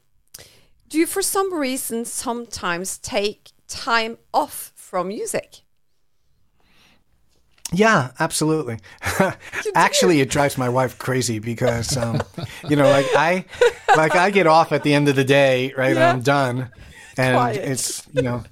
[0.89, 5.63] Do you, for some reason, sometimes take time off from music?
[7.73, 8.79] Yeah, absolutely.
[9.75, 12.23] Actually, it drives my wife crazy because, um,
[12.69, 13.45] you know, like I,
[13.97, 15.97] like I get off at the end of the day, right?
[15.97, 16.11] Yeah.
[16.11, 16.71] I'm done,
[17.17, 17.57] and Quiet.
[17.57, 18.45] it's you know,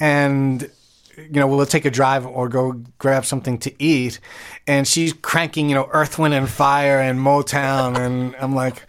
[0.00, 0.70] and
[1.16, 4.20] you know, we'll take a drive or go grab something to eat,
[4.66, 8.86] and she's cranking, you know, Earth, Wind, and Fire and Motown, and I'm like,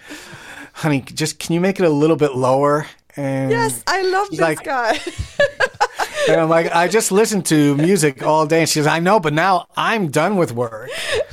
[0.73, 2.87] honey, just can you make it a little bit lower?
[3.15, 4.97] And yes, I love this like, guy.
[6.29, 8.61] and I'm like, I just listen to music all day.
[8.61, 10.89] And she goes, I know, but now I'm done with work.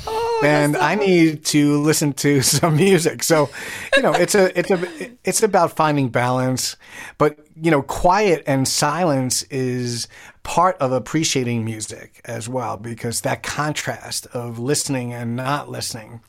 [0.06, 3.22] Oh, and I need to listen to some music.
[3.22, 3.50] So,
[3.96, 6.76] you know, it's a, it's a, it's about finding balance,
[7.18, 10.08] but you know, quiet and silence is
[10.42, 16.20] part of appreciating music as well, because that contrast of listening and not listening,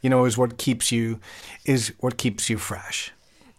[0.00, 1.18] you know, is what keeps you,
[1.64, 3.12] is what keeps you fresh.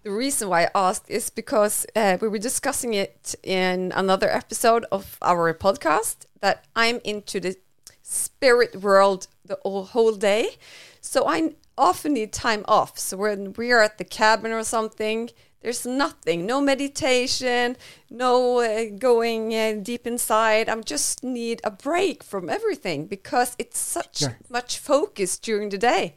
[0.04, 4.84] The reason why I asked is because uh, we were discussing it in another episode
[4.92, 7.56] of our podcast that I'm into the
[8.02, 10.58] spirit world the whole day.
[11.02, 12.98] So I often need time off.
[12.98, 15.30] So when we are at the cabin or something,
[15.62, 17.78] there's nothing, no meditation,
[18.10, 20.68] no uh, going uh, deep inside.
[20.68, 26.16] I just need a break from everything because it's such much focus during the day.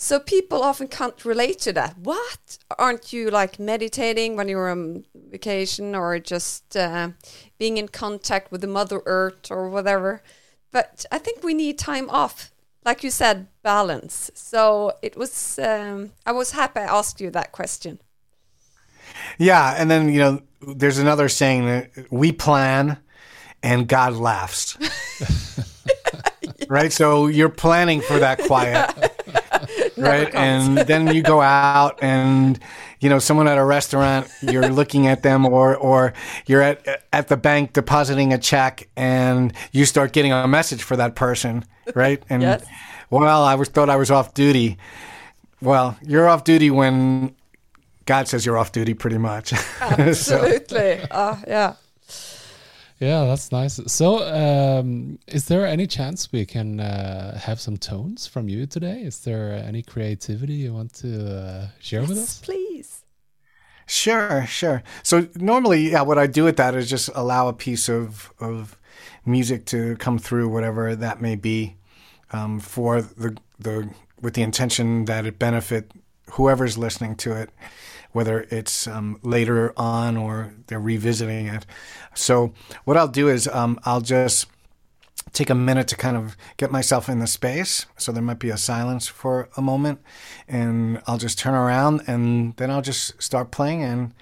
[0.00, 1.98] So people often can't relate to that.
[1.98, 2.58] What?
[2.78, 7.10] Aren't you like meditating when you're on vacation or just uh,
[7.58, 10.22] being in contact with the Mother Earth or whatever?
[10.70, 12.52] But I think we need time off.
[12.84, 14.30] Like you said, balance.
[14.34, 17.98] So it was, um, I was happy I asked you that question.
[19.36, 19.74] Yeah.
[19.76, 22.98] And then, you know, there's another saying that we plan
[23.64, 24.78] and God laughs.
[26.68, 26.92] right?
[26.92, 28.94] So you're planning for that quiet.
[30.02, 30.34] right?
[30.34, 32.58] And then you go out and
[33.00, 36.12] you know, someone at a restaurant, you're looking at them, or or
[36.46, 40.96] you're at at the bank depositing a check, and you start getting a message for
[40.96, 42.22] that person, right?
[42.28, 42.64] And Yes.
[43.10, 44.78] well, I was thought I was off duty.
[45.62, 47.34] Well, you're off duty when
[48.06, 49.50] God says you're off duty, pretty much.
[49.52, 49.86] So-
[50.40, 51.00] Absolutely.
[51.10, 51.74] Uh, yeah.
[53.00, 53.80] Yeah, that's nice.
[53.86, 59.02] So, um, is there any chance we can uh, have some tones from you today?
[59.02, 62.42] Is there any creativity you want to uh, share with Yes, us?
[62.42, 63.04] please.
[63.86, 64.82] Sure, sure.
[65.02, 68.76] So normally, yeah, what I do with that is just allow a piece of of
[69.24, 71.76] music to come through, whatever that may be,
[72.32, 73.90] um, for the the
[74.20, 75.92] with the intention that it benefit
[76.32, 77.50] whoever's listening to it,
[78.12, 81.66] whether it's um, later on or they're revisiting it.
[82.14, 82.52] So
[82.84, 84.46] what I'll do is um, I'll just
[85.32, 87.86] take a minute to kind of get myself in the space.
[87.96, 90.00] So there might be a silence for a moment,
[90.46, 94.14] and I'll just turn around and then I'll just start playing and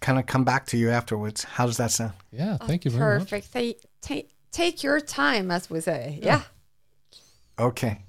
[0.00, 1.44] kind of come back to you afterwards.
[1.44, 2.12] How does that sound?
[2.30, 3.30] Yeah, thank you very much.
[3.30, 3.52] Perfect.
[3.52, 6.20] Ta- ta- take your time, as we say.
[6.22, 6.42] Yeah.
[7.58, 8.05] Okay.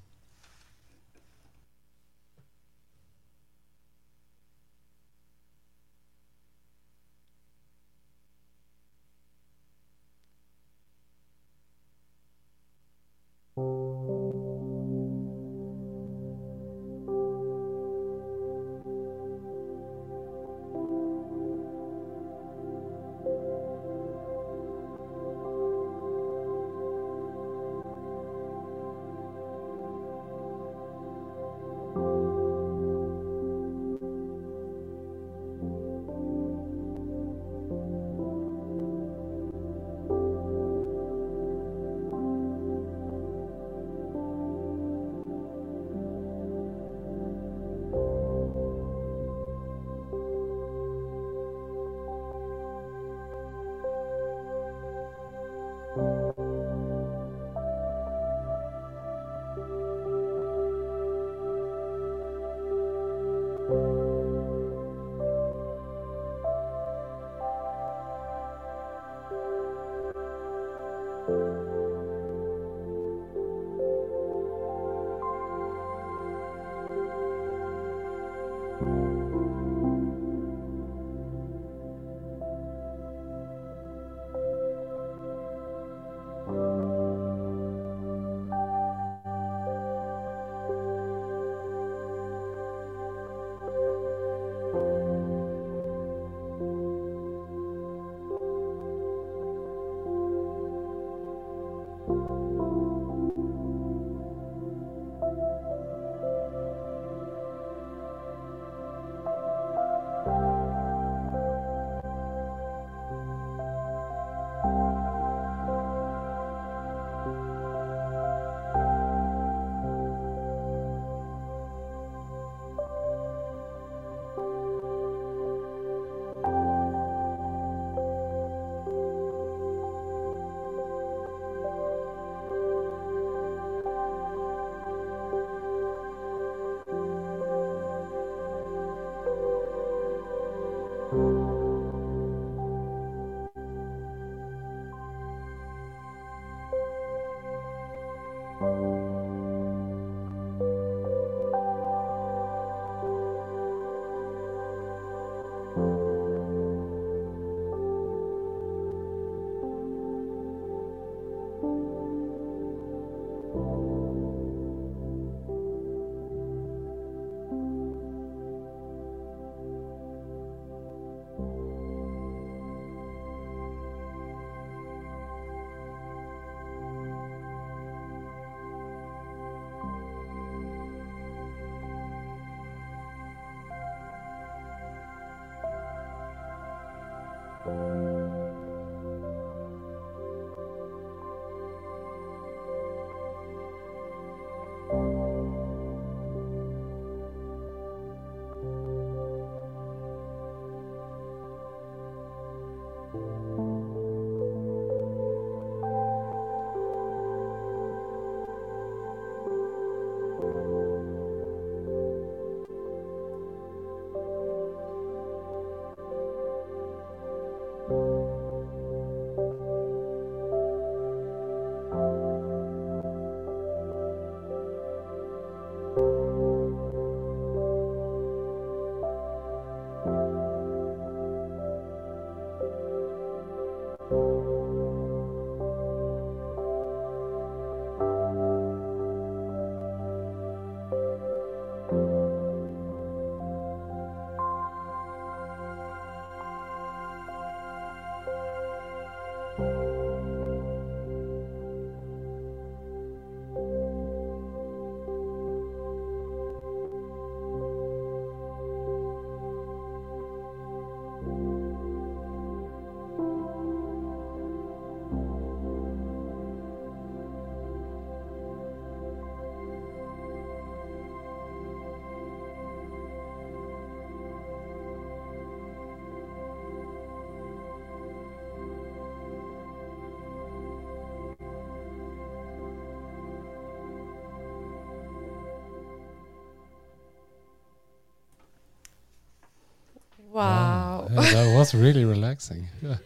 [290.38, 291.08] Wow.
[291.10, 292.68] Yeah, that was really relaxing.
[292.82, 292.98] Yeah.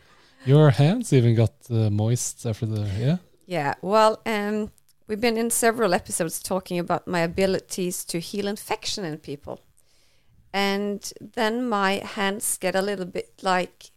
[0.45, 3.17] Your hands even got uh, moist after the yeah.
[3.45, 4.71] Yeah, well, um,
[5.07, 9.59] we've been in several episodes talking about my abilities to heal infection in people.
[10.53, 13.91] And then my hands get a little bit like,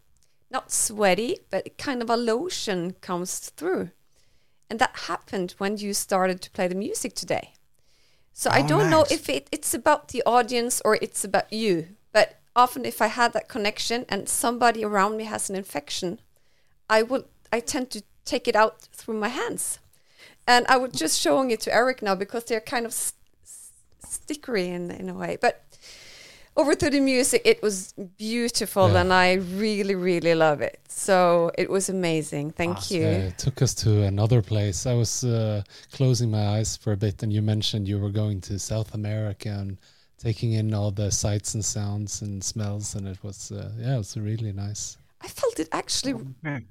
[0.51, 3.91] not sweaty, but kind of a lotion comes through.
[4.71, 7.55] And that happened when you started to play the music today.
[8.33, 11.89] So I Oh, don't know if it, it's about the audience or it's about you.
[12.57, 16.21] Often, if I had that connection and somebody around me has an infection,
[16.89, 19.79] I would I tend to take it out through my hands,
[20.47, 22.93] and I was just showing it to Eric now because they're kind of
[24.07, 25.37] stickery in in a way.
[25.41, 25.63] But
[26.57, 29.01] over to the music, it was beautiful, Yeah.
[29.01, 30.79] and I really really love it.
[30.89, 32.53] So it was amazing.
[32.53, 32.97] Thank Awesome.
[32.97, 33.07] you.
[33.07, 34.87] Uh, it took us to another place.
[34.87, 38.41] I was uh, closing my eyes for a bit, and you mentioned you were going
[38.43, 39.77] to South America and
[40.25, 43.99] taking in all the sights and sounds and smells, and it was uh, yeah, it
[43.99, 44.97] was really nice.
[45.21, 46.15] I felt it actually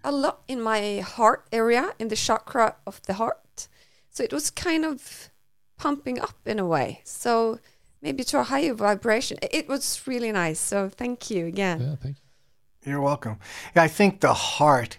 [0.04, 3.68] a lot in my heart area, in the chakra of the heart.
[4.12, 5.30] So it was kind of
[5.78, 7.02] pumping up in a way.
[7.04, 7.60] So
[8.02, 9.38] maybe to a higher vibration.
[9.42, 10.60] It- It was really nice.
[10.60, 11.80] So thank you again.
[11.82, 12.92] Yeah, thank you.
[12.92, 13.38] You're welcome.
[13.76, 14.98] Yeah, I think the heart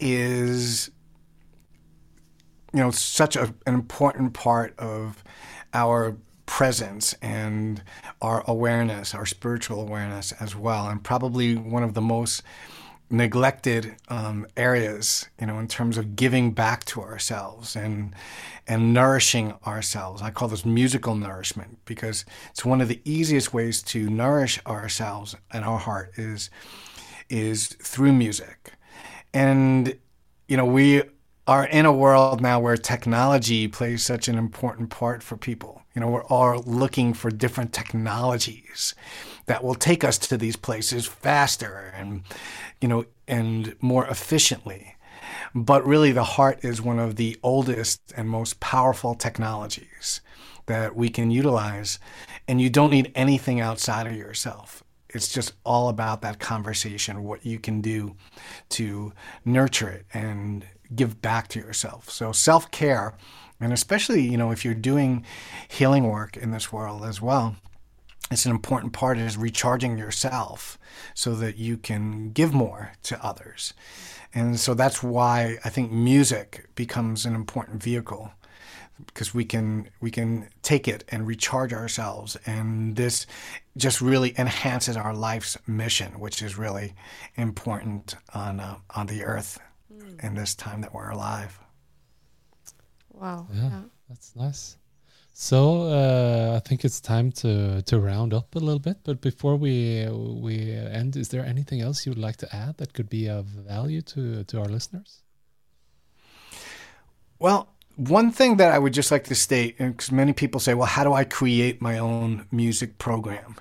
[0.00, 0.90] is,
[2.72, 5.22] you know, such a, an important part of
[5.74, 6.16] our
[6.46, 7.82] presence and
[8.22, 12.42] our awareness, our spiritual awareness as well, and probably one of the most
[13.08, 18.14] neglected um, areas, you know, in terms of giving back to ourselves and
[18.66, 20.22] and nourishing ourselves.
[20.22, 25.36] I call this musical nourishment because it's one of the easiest ways to nourish ourselves
[25.52, 26.50] and our heart is
[27.28, 28.72] is through music.
[29.32, 29.96] And,
[30.48, 31.02] you know, we
[31.46, 35.82] are in a world now where technology plays such an important part for people.
[35.96, 38.94] You know, we're all looking for different technologies
[39.46, 42.22] that will take us to these places faster and,
[42.82, 44.94] you know, and more efficiently.
[45.54, 50.20] But really, the heart is one of the oldest and most powerful technologies
[50.66, 51.98] that we can utilize.
[52.46, 54.84] And you don't need anything outside of yourself.
[55.08, 58.16] It's just all about that conversation, what you can do
[58.70, 59.14] to
[59.46, 62.10] nurture it and give back to yourself.
[62.10, 63.14] So self care,
[63.60, 65.24] and especially, you know, if you're doing
[65.68, 67.56] healing work in this world as well,
[68.30, 70.78] it's an important part is recharging yourself
[71.14, 73.72] so that you can give more to others.
[74.34, 78.32] And so that's why I think music becomes an important vehicle
[79.06, 82.36] because we can we can take it and recharge ourselves.
[82.46, 83.26] And this
[83.76, 86.94] just really enhances our life's mission which is really
[87.36, 89.60] important on uh, on the earth
[90.22, 91.58] in this time that we're alive
[93.16, 93.46] Wow.
[93.52, 93.62] Yeah.
[93.70, 93.82] Yeah.
[94.08, 94.76] That's nice.
[95.38, 98.98] So uh, I think it's time to to round up a little bit.
[99.04, 102.94] But before we we end, is there anything else you would like to add that
[102.94, 105.22] could be of value to to our listeners?
[107.38, 110.86] Well, one thing that I would just like to state, because many people say, well,
[110.86, 113.56] how do I create my own music program?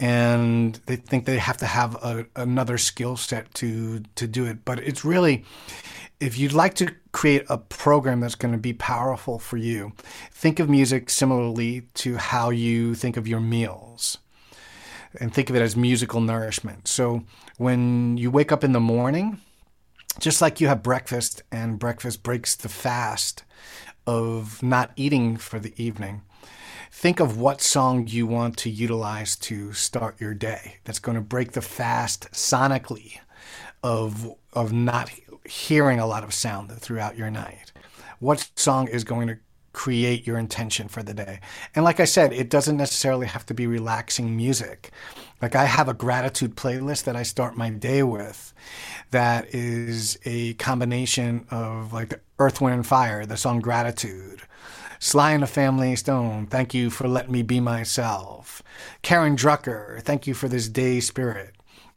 [0.00, 4.64] And they think they have to have a, another skill set to, to do it.
[4.64, 5.44] But it's really,
[6.20, 9.92] if you'd like to create a program that's going to be powerful for you,
[10.32, 14.18] think of music similarly to how you think of your meals
[15.20, 16.88] and think of it as musical nourishment.
[16.88, 17.24] So
[17.56, 19.40] when you wake up in the morning,
[20.18, 23.44] just like you have breakfast and breakfast breaks the fast
[24.06, 26.22] of not eating for the evening,
[26.94, 31.20] think of what song you want to utilize to start your day that's going to
[31.20, 33.18] break the fast sonically
[33.82, 35.10] of of not
[35.44, 37.72] hearing a lot of sound throughout your night.
[38.20, 39.36] What song is going to
[39.72, 41.40] create your intention for the day?
[41.74, 44.92] And like I said, it doesn't necessarily have to be relaxing music.
[45.42, 48.54] Like I have a gratitude playlist that I start my day with
[49.10, 54.42] that is a combination of like Earth, Wind, and Fire, the song Gratitude.
[55.04, 58.62] Sly and the Family Stone, thank you for letting me be myself.
[59.02, 61.54] Karen Drucker, thank you for this day spirit.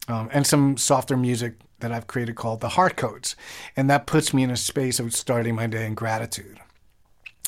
[0.09, 3.37] Um, and some softer music that I've created called the Heart Codes.
[3.77, 6.59] And that puts me in a space of starting my day in gratitude.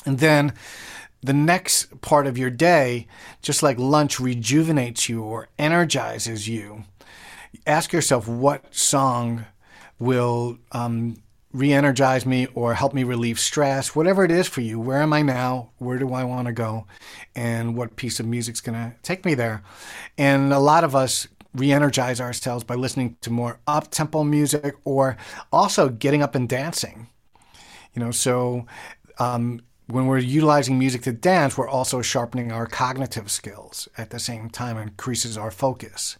[0.06, 0.54] And then
[1.22, 3.06] the next part of your day,
[3.42, 6.84] just like lunch rejuvenates you or energizes you,
[7.66, 9.44] ask yourself what song
[9.98, 11.18] will um,
[11.52, 14.78] re energize me or help me relieve stress, whatever it is for you.
[14.78, 15.70] Where am I now?
[15.78, 16.86] Where do I want to go?
[17.34, 19.62] And what piece of music's going to take me there?
[20.16, 24.76] And a lot of us re energize ourselves by listening to more up tempo music
[24.84, 25.16] or
[25.52, 27.08] also getting up and dancing.
[27.94, 28.66] You know, so
[29.18, 34.20] um, when we're utilizing music to dance, we're also sharpening our cognitive skills at the
[34.20, 36.16] same time, increases our focus.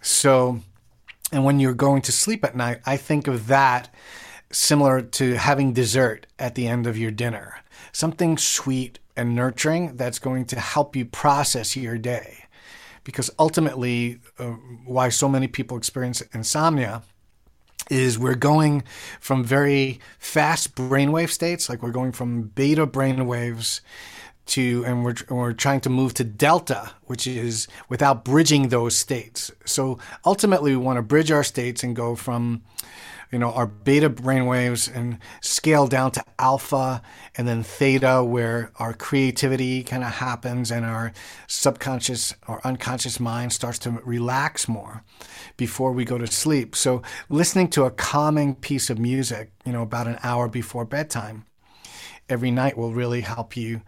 [0.00, 0.60] So,
[1.32, 3.92] and when you're going to sleep at night, I think of that
[4.56, 7.60] similar to having dessert at the end of your dinner.
[7.92, 12.44] Something sweet and nurturing that's going to help you process your day.
[13.04, 17.02] Because ultimately, uh, why so many people experience insomnia
[17.90, 18.82] is we're going
[19.20, 23.80] from very fast brainwave states, like we're going from beta brainwaves
[24.46, 29.50] to, and we're, we're trying to move to delta, which is without bridging those states.
[29.66, 32.62] So ultimately, we want to bridge our states and go from
[33.30, 37.02] you know, our beta brainwaves and scale down to alpha
[37.36, 41.12] and then theta, where our creativity kind of happens and our
[41.46, 45.02] subconscious or unconscious mind starts to relax more
[45.56, 46.76] before we go to sleep.
[46.76, 51.44] So, listening to a calming piece of music, you know, about an hour before bedtime
[52.28, 53.82] every night will really help you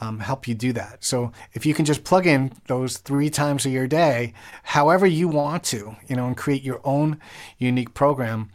[0.00, 1.04] um, help you do that.
[1.04, 5.28] So if you can just plug in those three times of your day, however you
[5.28, 7.18] want to, you know, and create your own
[7.58, 8.50] unique program,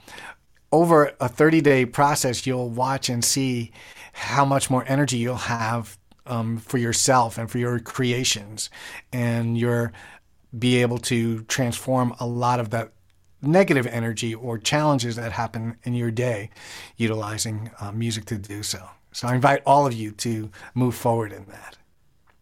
[0.72, 3.72] over a 30 day process, you'll watch and see
[4.14, 8.70] how much more energy you'll have um, for yourself and for your creations,
[9.12, 9.90] and you'll
[10.58, 12.92] be able to transform a lot of that
[13.42, 16.50] negative energy or challenges that happen in your day
[16.96, 18.90] utilizing uh, music to do so.
[19.14, 21.78] So I invite all of you to move forward in that.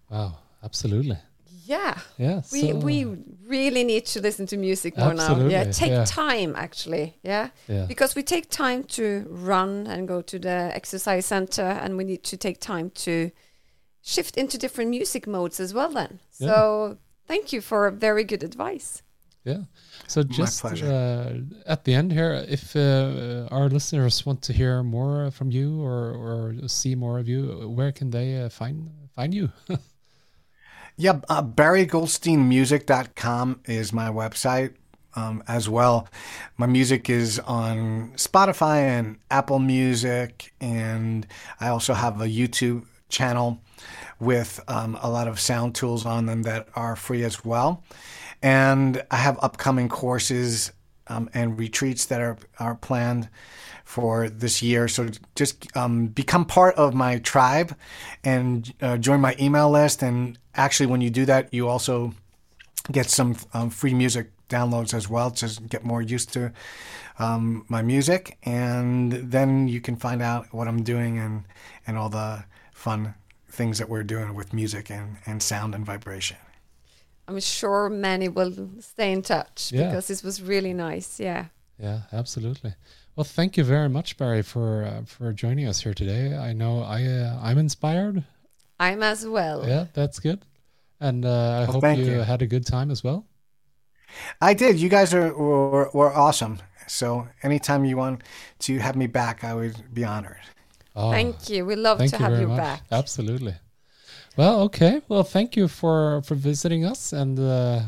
[0.09, 1.17] Wow, absolutely.
[1.65, 1.97] Yeah.
[2.17, 2.41] Yeah.
[2.51, 3.05] We so- we
[3.45, 5.47] really need to listen to music more now.
[5.47, 5.71] Yeah.
[5.71, 6.05] Take yeah.
[6.05, 7.17] time actually.
[7.23, 7.49] Yeah.
[7.67, 7.85] Yeah.
[7.85, 12.23] Because we take time to run and go to the exercise center and we need
[12.23, 13.31] to take time to
[14.01, 16.19] shift into different music modes as well then.
[16.39, 16.47] Yeah.
[16.47, 16.97] So
[17.27, 19.03] thank you for very good advice.
[19.43, 19.61] Yeah.
[20.07, 21.33] So just uh,
[21.65, 26.13] at the end here, if uh, our listeners want to hear more from you or,
[26.13, 29.49] or see more of you, where can they uh, find find you?
[30.97, 34.75] Yeah, uh, BarryGoldsteinMusic.com is my website
[35.15, 36.07] um, as well.
[36.57, 41.25] My music is on Spotify and Apple Music, and
[41.59, 43.59] I also have a YouTube channel
[44.19, 47.83] with um, a lot of sound tools on them that are free as well.
[48.41, 50.71] And I have upcoming courses
[51.07, 53.29] um, and retreats that are, are planned
[53.83, 54.87] for this year.
[54.87, 57.75] So just um, become part of my tribe
[58.23, 60.01] and uh, join my email list.
[60.01, 62.13] And actually, when you do that, you also
[62.91, 66.51] get some um, free music downloads as well to get more used to
[67.19, 68.37] um, my music.
[68.43, 71.43] And then you can find out what I'm doing and,
[71.85, 73.13] and all the fun
[73.49, 76.37] things that we're doing with music and, and sound and vibration.
[77.31, 79.87] I'm sure many will stay in touch Yeah.
[79.87, 81.19] because this was really nice.
[81.19, 81.45] Yeah.
[81.79, 82.73] Yeah, absolutely.
[83.15, 86.35] Well, thank you very much, Barry, for uh, for joining us here today.
[86.49, 88.23] I know I uh, I'm inspired.
[88.79, 89.67] I'm as well.
[89.67, 90.39] Yeah, that's good.
[90.99, 92.19] And uh, I Well, hope you, you.
[92.23, 93.25] had a good time as well.
[94.41, 94.75] I did.
[94.79, 96.57] You guys are were, were awesome.
[96.87, 98.23] So anytime you want
[98.59, 100.41] to have me back, I would be honored.
[100.95, 101.65] Oh, Thank you.
[101.65, 102.57] We love to you have you much.
[102.57, 102.81] back.
[102.91, 103.55] Absolutely.
[104.37, 105.01] Well, okay.
[105.09, 107.81] Well, thank you for for visiting us, and uh,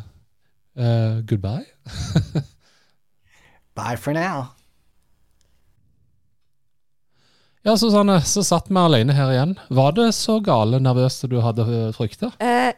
[0.78, 1.66] uh, goodbye.
[3.76, 4.54] Bye for now.
[7.64, 9.56] Ja, Susanne, så satt vi alene her igjen.
[9.72, 12.34] Var det så gale nervøst som du hadde eh, frykta?
[12.44, 12.74] Eh,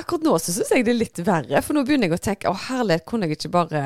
[0.00, 2.48] akkurat nå så syns jeg det er litt verre, for nå begynner jeg å tenke
[2.48, 3.82] å herlighet, kunne jeg ikke bare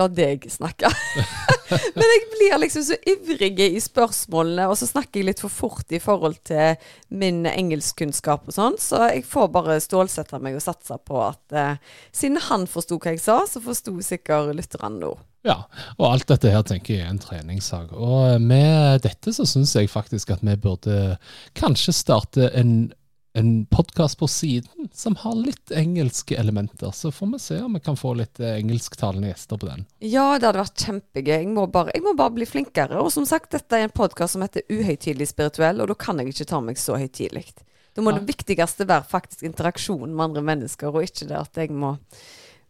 [0.00, 0.88] la deg snakke?
[1.98, 5.94] Men jeg blir liksom så ivrig i spørsmålene, og så snakker jeg litt for fort
[5.94, 6.76] i forhold til
[7.08, 11.98] min engelskkunnskap og sånn, så jeg får bare stålsette meg og satse på at eh,
[12.16, 15.16] siden han forsto hva jeg sa, så forsto sikkert lytterne nå.
[15.46, 15.62] Ja,
[15.96, 17.94] og alt dette her tenker jeg er en treningssak.
[17.96, 21.16] Og med dette så syns jeg faktisk at vi burde
[21.56, 22.90] kanskje starte en,
[23.32, 26.90] en podkast på siden som har litt engelske elementer.
[26.90, 29.86] Så får vi se om vi kan få litt eh, engelsktalende gjester på den.
[29.98, 31.34] Ja, det hadde vært kjempegøy.
[31.36, 32.98] Jeg må bare, jeg må bare bli flinkere.
[33.00, 36.34] Og som sagt, dette er en podkast som heter Uhøytidelig spirituell, og da kan jeg
[36.34, 37.46] ikke ta meg så høytidelig.
[37.94, 38.20] Da må ja.
[38.20, 41.96] det viktigste være faktisk interaksjon med andre mennesker, og ikke det at jeg må,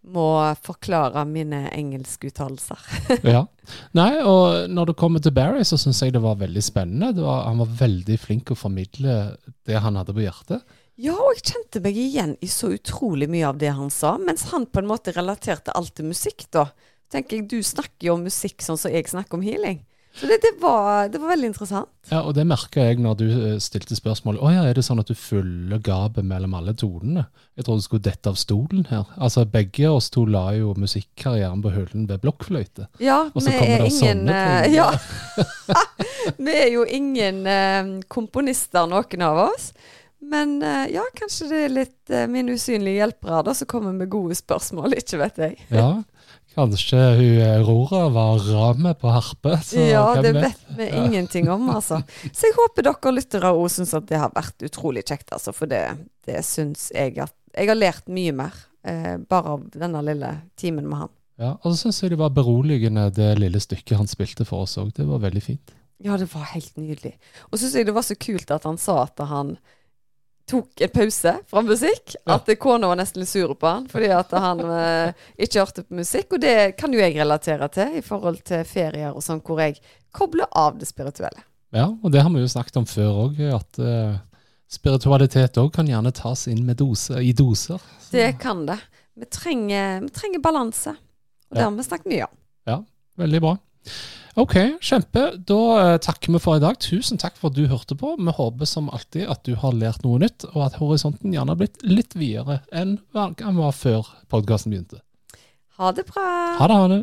[0.02, 0.26] må
[0.64, 2.84] forklare mine engelskuttalelser.
[3.34, 3.44] Ja.
[3.94, 7.12] Nei, og når det kommer til Barry, så syns jeg det var veldig spennende.
[7.14, 9.16] Det var, han var veldig flink å formidle
[9.68, 10.64] det han hadde på hjertet.
[11.00, 14.48] Ja, og jeg kjente meg igjen i så utrolig mye av det han sa, mens
[14.50, 16.66] han på en måte relaterte alt til musikk, da.
[17.10, 19.80] Tenker jeg, Du snakker jo om musikk sånn som jeg snakker om healing.
[20.20, 21.88] Så det, det, var, det var veldig interessant.
[22.10, 24.36] Ja, og det merka jeg når du eh, stilte spørsmål.
[24.36, 27.24] Å ja, er det sånn at du fyller gapet mellom alle tonene?
[27.56, 29.06] Jeg trodde du skulle dette av stolen her.
[29.16, 32.90] Altså, begge oss to la jo musikkarrieren på hyllen ved blokkfløyte.
[33.00, 34.76] Ja, Og så kommer er det ingen sånne eh, ting.
[34.76, 34.90] Ja.
[36.50, 39.70] vi er jo ingen eh, komponister, noen av oss.
[40.20, 44.12] Men eh, ja, kanskje det er litt eh, min usynlige hjelpere da, som kommer med
[44.12, 44.98] gode spørsmål.
[45.00, 45.56] Ikke vet jeg.
[45.72, 45.94] Ja,
[46.60, 49.54] Kanskje hun Aurora var rame på harpe?
[49.64, 52.02] så ja, det vet vi ingenting om, altså.
[52.28, 55.54] Så jeg håper dere lyttere òg syns at det har vært utrolig kjekt, altså.
[55.56, 55.80] For det,
[56.28, 60.28] det syns jeg at Jeg har lært mye mer eh, bare av denne lille
[60.60, 61.12] timen med han.
[61.40, 64.76] Ja, Og så syns jeg det var beroligende det lille stykket han spilte for oss
[64.78, 64.92] òg.
[64.94, 65.72] Det var veldig fint.
[66.04, 67.16] Ja, det var helt nydelig.
[67.48, 69.56] Og så syns jeg det var så kult at han sa at han
[70.50, 72.14] tok en pause fra musikk.
[72.18, 72.36] Ja.
[72.36, 76.00] At kona var nesten litt sur på han fordi at han eh, ikke hørte på
[76.00, 76.34] musikk.
[76.36, 79.78] Og det kan jo jeg relatere til i forhold til ferier og sånn, hvor jeg
[80.16, 81.46] kobler av det spirituelle.
[81.74, 84.16] Ja, og det har vi jo snakket om før òg, at eh,
[84.70, 87.78] spiritualitet òg kan gjerne tas inn med dose, i doser.
[88.00, 88.80] Så, Det kan det.
[89.18, 90.96] Vi trenger, vi trenger balanse.
[91.50, 92.34] Og det har vi snakket mye om.
[92.70, 92.76] Ja,
[93.18, 93.54] veldig bra.
[94.38, 95.24] Ok, kjempe.
[95.46, 96.78] Da eh, takker vi for i dag.
[96.78, 98.14] Tusen takk for at du hørte på.
[98.14, 101.58] Vi håper som alltid at du har lært noe nytt, og at horisonten gjerne har
[101.60, 105.02] blitt litt videre enn den var før podkasten begynte.
[105.80, 106.28] Ha det bra.
[106.60, 107.02] Ha det, ha det.